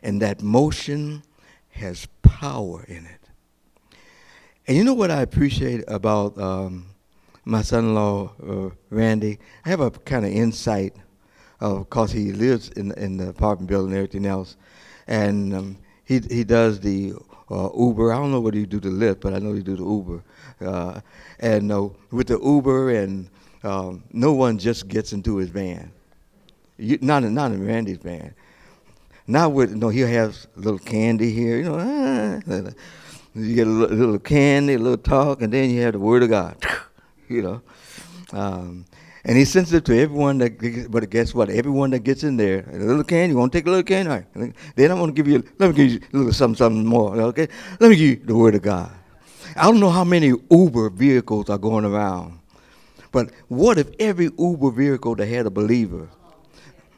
and 0.03 0.21
that 0.21 0.41
motion 0.41 1.23
has 1.69 2.05
power 2.39 2.83
in 2.87 3.05
it. 3.05 3.29
And 4.67 4.77
you 4.77 4.83
know 4.83 4.93
what 4.93 5.11
I 5.11 5.21
appreciate 5.21 5.83
about 5.87 6.37
um, 6.37 6.85
my 7.45 7.61
son-in-law 7.61 8.31
uh, 8.47 8.69
Randy? 8.89 9.39
I 9.65 9.69
have 9.69 9.81
a 9.81 9.91
kind 9.91 10.25
of 10.25 10.31
insight, 10.31 10.95
because 11.59 12.11
uh, 12.11 12.17
he 12.17 12.31
lives 12.31 12.69
in 12.69 12.91
in 12.93 13.17
the 13.17 13.29
apartment 13.29 13.69
building 13.69 13.91
and 13.93 13.97
everything 13.97 14.25
else, 14.25 14.57
and 15.07 15.53
um, 15.53 15.77
he 16.05 16.19
he 16.19 16.43
does 16.43 16.79
the 16.79 17.13
uh, 17.49 17.69
Uber. 17.77 18.13
I 18.13 18.17
don't 18.17 18.31
know 18.31 18.41
what 18.41 18.53
he 18.53 18.65
do 18.65 18.79
the 18.79 18.89
Lyft, 18.89 19.21
but 19.21 19.33
I 19.33 19.39
know 19.39 19.53
he 19.53 19.61
do 19.61 19.75
the 19.75 19.83
Uber. 19.83 20.23
Uh, 20.61 21.01
and 21.39 21.71
uh, 21.71 21.89
with 22.11 22.27
the 22.27 22.39
Uber, 22.39 22.91
and 22.91 23.29
um, 23.63 24.03
no 24.11 24.31
one 24.33 24.57
just 24.57 24.87
gets 24.87 25.11
into 25.13 25.37
his 25.37 25.49
van. 25.49 25.91
You, 26.77 26.97
not 27.01 27.23
not 27.23 27.51
in 27.51 27.65
Randy's 27.65 27.97
van. 27.97 28.33
Now 29.27 29.49
with 29.49 29.71
you 29.71 29.77
know 29.77 29.89
he'll 29.89 30.07
have 30.07 30.35
a 30.55 30.59
little 30.59 30.79
candy 30.79 31.31
here, 31.31 31.57
you 31.57 31.63
know. 31.63 31.77
Ah, 31.79 32.71
you 33.33 33.55
get 33.55 33.67
a 33.67 33.69
little, 33.69 34.19
candy, 34.19 34.73
a 34.73 34.79
little 34.79 34.97
talk, 34.97 35.41
and 35.41 35.53
then 35.53 35.69
you 35.69 35.81
have 35.81 35.93
the 35.93 35.99
word 35.99 36.23
of 36.23 36.29
God, 36.29 36.57
you 37.29 37.41
know. 37.41 37.61
Um, 38.33 38.85
and 39.23 39.37
he's 39.37 39.51
sensitive 39.51 39.83
to 39.85 39.99
everyone 39.99 40.39
that, 40.39 40.87
but 40.89 41.09
guess 41.09 41.33
what? 41.33 41.49
Everyone 41.49 41.91
that 41.91 41.99
gets 41.99 42.23
in 42.23 42.37
there, 42.37 42.67
a 42.71 42.77
little 42.77 43.03
candy, 43.03 43.33
you 43.33 43.37
want 43.37 43.51
to 43.51 43.57
take 43.57 43.67
a 43.67 43.69
little 43.69 43.83
candy? 43.83 44.09
All 44.09 44.17
right. 44.17 44.55
Then 44.75 44.91
I'm 44.91 44.97
going 44.97 45.11
to 45.11 45.15
give 45.15 45.27
you, 45.27 45.43
let 45.59 45.69
me 45.69 45.75
give 45.75 45.91
you 45.91 45.99
a 46.11 46.17
little 46.17 46.33
something, 46.33 46.57
something 46.57 46.85
more, 46.85 47.15
okay? 47.21 47.47
Let 47.79 47.91
me 47.91 47.95
give 47.95 48.09
you 48.09 48.15
the 48.25 48.35
word 48.35 48.55
of 48.55 48.63
God. 48.63 48.91
I 49.55 49.63
don't 49.63 49.79
know 49.79 49.91
how 49.91 50.03
many 50.03 50.33
Uber 50.49 50.89
vehicles 50.89 51.49
are 51.49 51.57
going 51.57 51.85
around, 51.85 52.39
but 53.11 53.31
what 53.47 53.77
if 53.77 53.89
every 53.99 54.29
Uber 54.37 54.71
vehicle 54.71 55.15
that 55.15 55.27
had 55.27 55.45
a 55.45 55.51
believer 55.51 56.09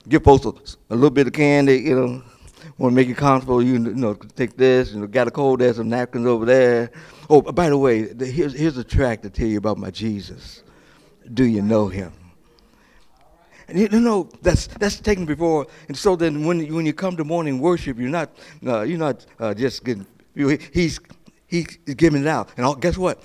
give 0.07 0.23
folks 0.23 0.77
a, 0.89 0.95
little 0.95 1.09
bit 1.09 1.27
of 1.27 1.33
candy, 1.33 1.79
you 1.79 1.95
know, 1.95 2.23
want 2.77 2.91
to 2.91 2.95
make 2.95 3.07
you 3.07 3.15
comfortable, 3.15 3.61
you, 3.61 3.73
you 3.73 3.79
know, 3.79 4.13
take 4.13 4.57
this, 4.57 4.93
you 4.93 5.01
know, 5.01 5.07
got 5.07 5.27
a 5.27 5.31
cold 5.31 5.59
there's 5.59 5.77
some 5.77 5.89
napkins 5.89 6.25
over 6.25 6.45
there. 6.45 6.91
Oh, 7.29 7.41
by 7.41 7.69
the 7.69 7.77
way, 7.77 8.03
the, 8.03 8.25
here's, 8.25 8.53
here's 8.53 8.77
a 8.77 8.83
track 8.83 9.21
to 9.21 9.29
tell 9.29 9.47
you 9.47 9.57
about 9.57 9.77
my 9.77 9.91
Jesus. 9.91 10.63
Do 11.33 11.45
you 11.45 11.61
know 11.61 11.87
him? 11.87 12.11
And 13.69 13.79
you 13.79 13.87
know 13.87 14.29
that's 14.41 14.67
that's 14.67 14.99
taken 14.99 15.25
before, 15.25 15.67
and 15.87 15.97
so 15.97 16.17
then 16.17 16.43
when 16.43 16.67
when 16.73 16.85
you 16.85 16.91
come 16.91 17.15
to 17.15 17.23
morning 17.23 17.59
worship, 17.59 17.97
you're 17.97 18.09
not 18.09 18.29
uh, 18.67 18.81
you're 18.81 18.99
not 18.99 19.25
uh, 19.39 19.53
just 19.53 19.85
getting. 19.85 20.05
You, 20.35 20.59
he's 20.73 20.99
He's 21.53 21.77
giving 21.95 22.23
it 22.23 22.27
out. 22.27 22.49
And 22.57 22.81
guess 22.81 22.97
what? 22.97 23.21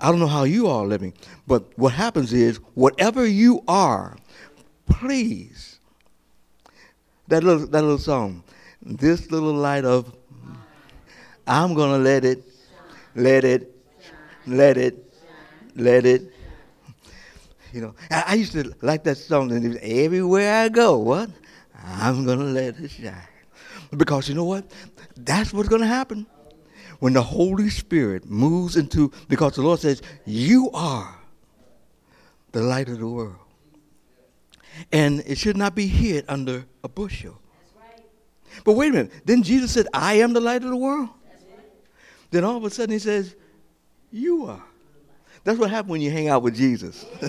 I 0.00 0.10
don't 0.10 0.18
know 0.18 0.26
how 0.26 0.44
you 0.44 0.66
are 0.66 0.86
living, 0.86 1.12
but 1.46 1.78
what 1.78 1.92
happens 1.92 2.32
is, 2.32 2.56
whatever 2.72 3.26
you 3.26 3.62
are, 3.68 4.16
please. 4.86 5.75
That 7.28 7.42
little, 7.42 7.66
that 7.66 7.82
little 7.82 7.98
song, 7.98 8.44
this 8.82 9.30
little 9.30 9.52
light 9.52 9.84
of, 9.84 10.14
I'm 11.46 11.74
going 11.74 11.90
to 11.90 11.98
let 11.98 12.24
it, 12.24 12.42
let 13.14 13.44
it, 13.44 13.74
let 14.46 14.76
it, 14.76 15.12
let 15.74 16.06
it. 16.06 16.32
You 17.72 17.80
know, 17.82 17.94
I, 18.10 18.34
used 18.34 18.52
to 18.52 18.72
like 18.80 19.04
that 19.04 19.18
song, 19.18 19.52
and 19.52 19.64
it 19.64 19.68
was 19.68 19.78
everywhere 19.82 20.62
I 20.62 20.68
go, 20.68 20.98
what? 20.98 21.30
I'm 21.84 22.24
going 22.24 22.38
to 22.38 22.44
let 22.44 22.78
it 22.78 22.90
shine. 22.90 23.14
Because 23.96 24.28
you 24.28 24.34
know 24.34 24.44
what? 24.44 24.64
That's 25.16 25.52
what's 25.52 25.68
going 25.68 25.82
to 25.82 25.86
happen. 25.86 26.26
When 26.98 27.12
the 27.12 27.22
Holy 27.22 27.68
Spirit 27.68 28.24
moves 28.26 28.76
into, 28.76 29.12
because 29.28 29.56
the 29.56 29.62
Lord 29.62 29.80
says, 29.80 30.00
You 30.24 30.70
are 30.72 31.18
the 32.52 32.62
light 32.62 32.88
of 32.88 32.98
the 32.98 33.08
world. 33.08 33.36
And 34.92 35.20
it 35.26 35.38
should 35.38 35.56
not 35.56 35.74
be 35.74 35.86
hid 35.86 36.24
under 36.28 36.64
a 36.84 36.88
bushel. 36.88 37.40
But 38.64 38.72
wait 38.72 38.88
a 38.88 38.92
minute. 38.92 39.12
Then 39.24 39.42
Jesus 39.42 39.72
said, 39.72 39.86
I 39.92 40.14
am 40.14 40.32
the 40.32 40.40
light 40.40 40.62
of 40.62 40.70
the 40.70 40.76
world. 40.76 41.10
Then 42.30 42.44
all 42.44 42.56
of 42.56 42.64
a 42.64 42.70
sudden 42.70 42.92
he 42.92 42.98
says, 42.98 43.34
You 44.10 44.46
are. 44.46 44.62
That's 45.44 45.58
what 45.58 45.70
happens 45.70 45.90
when 45.90 46.00
you 46.00 46.10
hang 46.10 46.28
out 46.28 46.42
with 46.42 46.56
Jesus. 46.56 47.04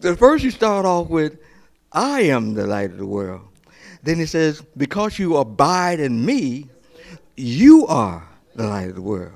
the 0.00 0.16
first 0.18 0.44
you 0.44 0.50
start 0.50 0.84
off 0.86 1.08
with, 1.08 1.38
I 1.90 2.22
am 2.22 2.54
the 2.54 2.66
light 2.66 2.90
of 2.90 2.98
the 2.98 3.06
world. 3.06 3.42
Then 4.02 4.18
he 4.18 4.26
says, 4.26 4.62
Because 4.76 5.18
you 5.18 5.36
abide 5.36 6.00
in 6.00 6.24
me, 6.24 6.68
you 7.36 7.86
are 7.86 8.28
the 8.54 8.66
light 8.66 8.90
of 8.90 8.94
the 8.94 9.02
world. 9.02 9.32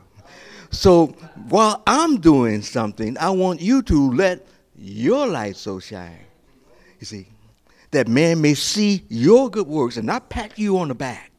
So 0.70 1.06
while 1.48 1.82
I'm 1.86 2.20
doing 2.20 2.62
something, 2.62 3.16
I 3.18 3.30
want 3.30 3.60
you 3.60 3.82
to 3.82 4.12
let 4.12 4.46
your 4.76 5.26
light 5.26 5.56
so 5.56 5.80
shine. 5.80 6.25
You 7.00 7.06
see, 7.06 7.28
that 7.90 8.08
man 8.08 8.40
may 8.40 8.54
see 8.54 9.04
your 9.08 9.50
good 9.50 9.66
works 9.66 9.96
and 9.96 10.06
not 10.06 10.28
pat 10.28 10.58
you 10.58 10.78
on 10.78 10.88
the 10.88 10.94
back, 10.94 11.30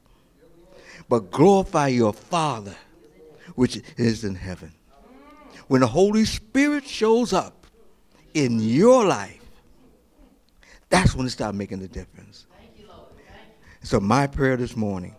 but 1.09 1.31
glorify 1.31 1.87
your 1.87 2.13
Father 2.13 2.75
which 3.55 3.81
is 3.97 4.23
in 4.23 4.35
heaven. 4.35 4.71
When 5.67 5.81
the 5.81 5.87
Holy 5.87 6.25
Spirit 6.25 6.85
shows 6.85 7.33
up 7.33 7.65
in 8.33 8.59
your 8.59 9.05
life, 9.05 9.41
that's 10.89 11.15
when 11.15 11.25
it 11.25 11.31
starts 11.31 11.57
making 11.57 11.79
the 11.79 11.87
difference. 11.87 12.45
You, 12.77 12.85
So, 13.81 13.99
my 13.99 14.27
prayer 14.27 14.57
this 14.57 14.75
morning 14.75 15.15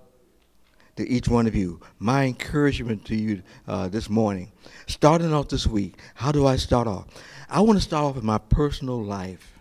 to 0.97 1.07
each 1.09 1.29
one 1.29 1.47
of 1.47 1.55
you, 1.55 1.81
my 1.99 2.25
encouragement 2.25 3.05
to 3.07 3.17
you 3.17 3.43
uh, 3.67 3.89
this 3.89 4.09
morning, 4.09 4.53
starting 4.87 5.33
off 5.33 5.49
this 5.49 5.67
week, 5.67 5.99
how 6.15 6.33
do 6.33 6.47
I 6.47 6.57
start 6.57 6.87
off? 6.87 7.07
I 7.51 7.61
want 7.61 7.79
to 7.79 7.83
start 7.83 8.05
off 8.05 8.15
with 8.15 8.25
my 8.25 8.39
personal 8.39 9.03
life 9.03 9.58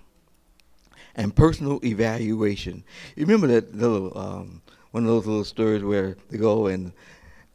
and 1.17 1.35
personal 1.35 1.79
evaluation. 1.83 2.83
You 3.15 3.25
remember 3.25 3.47
that 3.47 3.75
little, 3.75 4.17
um, 4.17 4.61
one 4.91 5.03
of 5.03 5.09
those 5.09 5.25
little 5.25 5.43
stories 5.43 5.83
where 5.83 6.15
they 6.29 6.37
go 6.37 6.67
and 6.67 6.93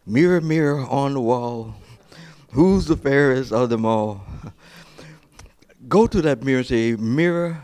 mirror, 0.05 0.40
mirror 0.40 0.81
on 0.81 1.14
the 1.14 1.20
wall, 1.20 1.75
who's 2.51 2.87
the 2.87 2.96
fairest 2.96 3.53
of 3.53 3.70
them 3.70 3.87
all? 3.87 4.27
Go 5.88 6.07
to 6.07 6.22
that 6.22 6.42
mirror 6.42 6.59
and 6.59 6.66
say, 6.66 6.92
Mirror, 6.94 7.62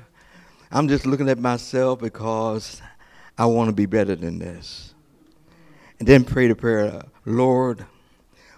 I'm 0.71 0.89
just 0.89 1.07
looking 1.07 1.29
at 1.29 1.39
myself 1.39 2.01
because 2.01 2.83
I 3.37 3.47
want 3.47 3.69
to 3.69 3.75
be 3.75 3.87
better 3.87 4.17
than 4.17 4.39
this. 4.39 4.95
And 5.99 6.09
then 6.09 6.25
pray 6.25 6.49
the 6.49 6.55
prayer, 6.55 7.03
Lord, 7.25 7.87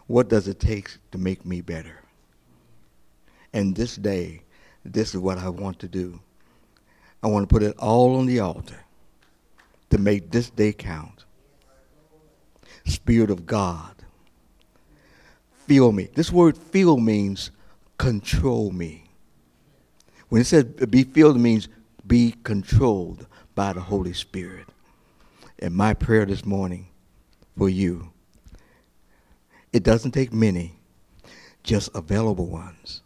what 0.07 0.29
does 0.29 0.48
it 0.48 0.61
take 0.61 0.96
to 1.12 1.18
make 1.18 1.44
me 1.44 1.61
better? 1.61 2.00
And 3.53 3.74
this 3.74 3.96
day, 3.96 4.42
this 4.85 5.14
is 5.14 5.20
what 5.20 5.38
I 5.38 5.48
want 5.48 5.79
to 5.81 5.88
do. 5.88 6.20
I 7.23 7.29
want 7.29 7.49
to 7.49 7.53
put 7.53 7.63
it 7.63 7.77
all 7.79 8.17
on 8.17 8.27
the 8.27 8.41
altar 8.41 8.81
to 9.91 9.99
make 9.99 10.31
this 10.31 10.51
day 10.51 10.73
count. 10.73 11.25
Spirit 12.87 13.31
of 13.31 13.47
God, 13.47 13.95
feel 15.67 15.93
me. 15.93 16.09
This 16.15 16.33
word 16.33 16.57
feel 16.57 16.97
means 16.97 17.51
control 17.99 18.71
me. 18.71 19.05
When 20.29 20.41
it 20.41 20.47
says 20.47 20.65
be 20.65 21.05
filled, 21.05 21.37
it 21.37 21.41
means 21.41 21.69
be 22.07 22.35
controlled 22.43 23.27
by 23.55 23.73
the 23.73 23.81
Holy 23.81 24.15
Spirit. 24.15 24.67
And 25.59 25.75
my 25.75 25.93
prayer 25.93 26.25
this 26.25 26.47
morning 26.47 26.89
for 27.59 27.69
you, 27.69 28.13
it 29.73 29.83
doesn't 29.83 30.13
take 30.13 30.33
many, 30.33 30.79
just 31.63 31.95
available 31.95 32.47
ones 32.47 33.03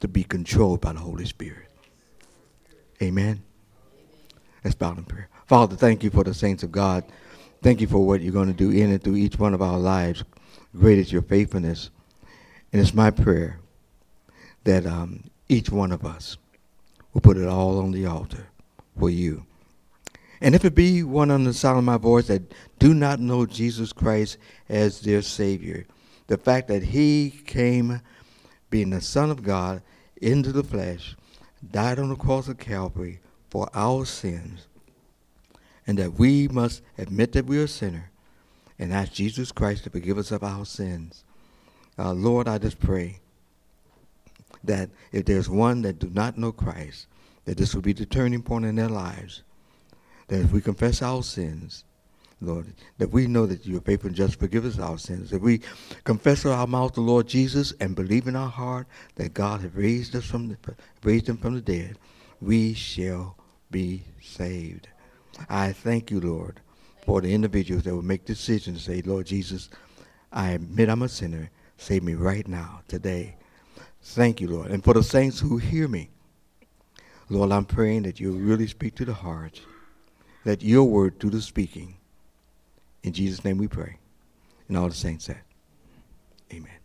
to 0.00 0.08
be 0.08 0.24
controlled 0.24 0.80
by 0.80 0.92
the 0.92 0.98
Holy 0.98 1.24
Spirit. 1.24 1.68
Amen. 3.00 3.42
Let's 4.64 4.76
bow 4.76 4.92
in 4.92 5.04
prayer. 5.04 5.28
Father, 5.46 5.76
thank 5.76 6.04
you 6.04 6.10
for 6.10 6.24
the 6.24 6.34
saints 6.34 6.62
of 6.62 6.72
God. 6.72 7.04
Thank 7.62 7.80
you 7.80 7.86
for 7.86 8.04
what 8.04 8.20
you're 8.20 8.32
going 8.32 8.48
to 8.48 8.54
do 8.54 8.70
in 8.70 8.90
and 8.90 9.02
through 9.02 9.16
each 9.16 9.38
one 9.38 9.54
of 9.54 9.62
our 9.62 9.78
lives. 9.78 10.24
Great 10.76 10.98
is 10.98 11.12
your 11.12 11.22
faithfulness. 11.22 11.90
And 12.72 12.80
it's 12.80 12.94
my 12.94 13.10
prayer 13.10 13.58
that 14.64 14.86
um, 14.86 15.24
each 15.48 15.70
one 15.70 15.92
of 15.92 16.04
us 16.04 16.36
will 17.12 17.20
put 17.20 17.36
it 17.36 17.46
all 17.46 17.78
on 17.80 17.92
the 17.92 18.06
altar 18.06 18.46
for 18.98 19.10
you. 19.10 19.44
And 20.40 20.54
if 20.54 20.64
it 20.64 20.74
be 20.74 21.02
one 21.02 21.30
on 21.30 21.44
the 21.44 21.54
sound 21.54 21.78
of 21.78 21.84
my 21.84 21.98
voice 21.98 22.26
that 22.26 22.52
do 22.78 22.94
not 22.94 23.20
know 23.20 23.46
Jesus 23.46 23.92
Christ 23.92 24.38
as 24.68 25.00
their 25.00 25.22
Savior, 25.22 25.86
the 26.26 26.36
fact 26.36 26.68
that 26.68 26.82
He 26.82 27.30
came, 27.46 28.00
being 28.70 28.90
the 28.90 29.00
Son 29.00 29.30
of 29.30 29.42
God, 29.42 29.82
into 30.20 30.50
the 30.50 30.64
flesh, 30.64 31.16
died 31.70 31.98
on 31.98 32.08
the 32.08 32.16
cross 32.16 32.48
of 32.48 32.58
Calvary 32.58 33.20
for 33.52 33.68
our 33.74 34.06
sins, 34.06 34.66
and 35.86 35.98
that 35.98 36.14
we 36.14 36.48
must 36.48 36.80
admit 36.96 37.32
that 37.32 37.44
we 37.44 37.58
are 37.58 37.64
a 37.64 37.68
sinner 37.68 38.10
and 38.78 38.94
ask 38.94 39.12
Jesus 39.12 39.52
Christ 39.52 39.84
to 39.84 39.90
forgive 39.90 40.16
us 40.16 40.30
of 40.30 40.42
our 40.42 40.64
sins. 40.64 41.22
Uh, 41.98 42.14
Lord, 42.14 42.48
I 42.48 42.56
just 42.56 42.80
pray 42.80 43.20
that 44.64 44.88
if 45.12 45.26
there's 45.26 45.50
one 45.50 45.82
that 45.82 45.98
do 45.98 46.08
not 46.14 46.38
know 46.38 46.50
Christ, 46.50 47.08
that 47.44 47.58
this 47.58 47.74
will 47.74 47.82
be 47.82 47.92
the 47.92 48.06
turning 48.06 48.40
point 48.40 48.64
in 48.64 48.74
their 48.74 48.88
lives. 48.88 49.42
That 50.28 50.40
if 50.40 50.50
we 50.50 50.62
confess 50.62 51.02
our 51.02 51.22
sins, 51.22 51.84
Lord, 52.40 52.72
that 52.96 53.10
we 53.10 53.26
know 53.26 53.44
that 53.44 53.66
you 53.66 53.76
are 53.76 53.82
faithful 53.82 54.06
and 54.06 54.16
just 54.16 54.40
forgive 54.40 54.64
us 54.64 54.78
our 54.78 54.96
sins. 54.96 55.30
If 55.30 55.42
we 55.42 55.60
confess 56.04 56.42
with 56.42 56.54
our 56.54 56.66
mouth 56.66 56.94
the 56.94 57.02
Lord 57.02 57.28
Jesus 57.28 57.74
and 57.80 57.94
believe 57.94 58.28
in 58.28 58.34
our 58.34 58.48
heart 58.48 58.86
that 59.16 59.34
God 59.34 59.60
has 59.60 59.74
raised 59.74 60.16
us 60.16 60.24
from 60.24 60.48
the, 60.48 60.56
raised 61.02 61.28
him 61.28 61.36
from 61.36 61.54
the 61.54 61.60
dead, 61.60 61.98
we 62.40 62.72
shall 62.72 63.36
be 63.72 64.02
saved. 64.22 64.88
I 65.48 65.72
thank 65.72 66.10
you, 66.10 66.20
Lord, 66.20 66.60
for 67.04 67.20
the 67.20 67.34
individuals 67.34 67.82
that 67.84 67.94
will 67.94 68.02
make 68.02 68.24
decisions 68.24 68.84
say, 68.84 69.02
Lord 69.02 69.26
Jesus, 69.26 69.68
I 70.30 70.50
admit 70.50 70.88
I'm 70.88 71.02
a 71.02 71.08
sinner. 71.08 71.50
Save 71.76 72.04
me 72.04 72.14
right 72.14 72.46
now, 72.46 72.82
today. 72.86 73.34
Thank 74.02 74.40
you, 74.40 74.48
Lord. 74.48 74.70
And 74.70 74.84
for 74.84 74.94
the 74.94 75.02
saints 75.02 75.40
who 75.40 75.58
hear 75.58 75.88
me, 75.88 76.10
Lord, 77.28 77.50
I'm 77.50 77.64
praying 77.64 78.02
that 78.02 78.20
you 78.20 78.32
really 78.32 78.66
speak 78.66 78.94
to 78.96 79.04
the 79.04 79.14
heart, 79.14 79.60
that 80.44 80.62
your 80.62 80.84
word 80.84 81.18
do 81.18 81.30
the 81.30 81.40
speaking. 81.40 81.96
In 83.02 83.12
Jesus' 83.12 83.44
name 83.44 83.58
we 83.58 83.68
pray. 83.68 83.96
And 84.68 84.76
all 84.76 84.88
the 84.88 84.94
saints 84.94 85.24
said, 85.24 85.40
Amen. 86.52 86.81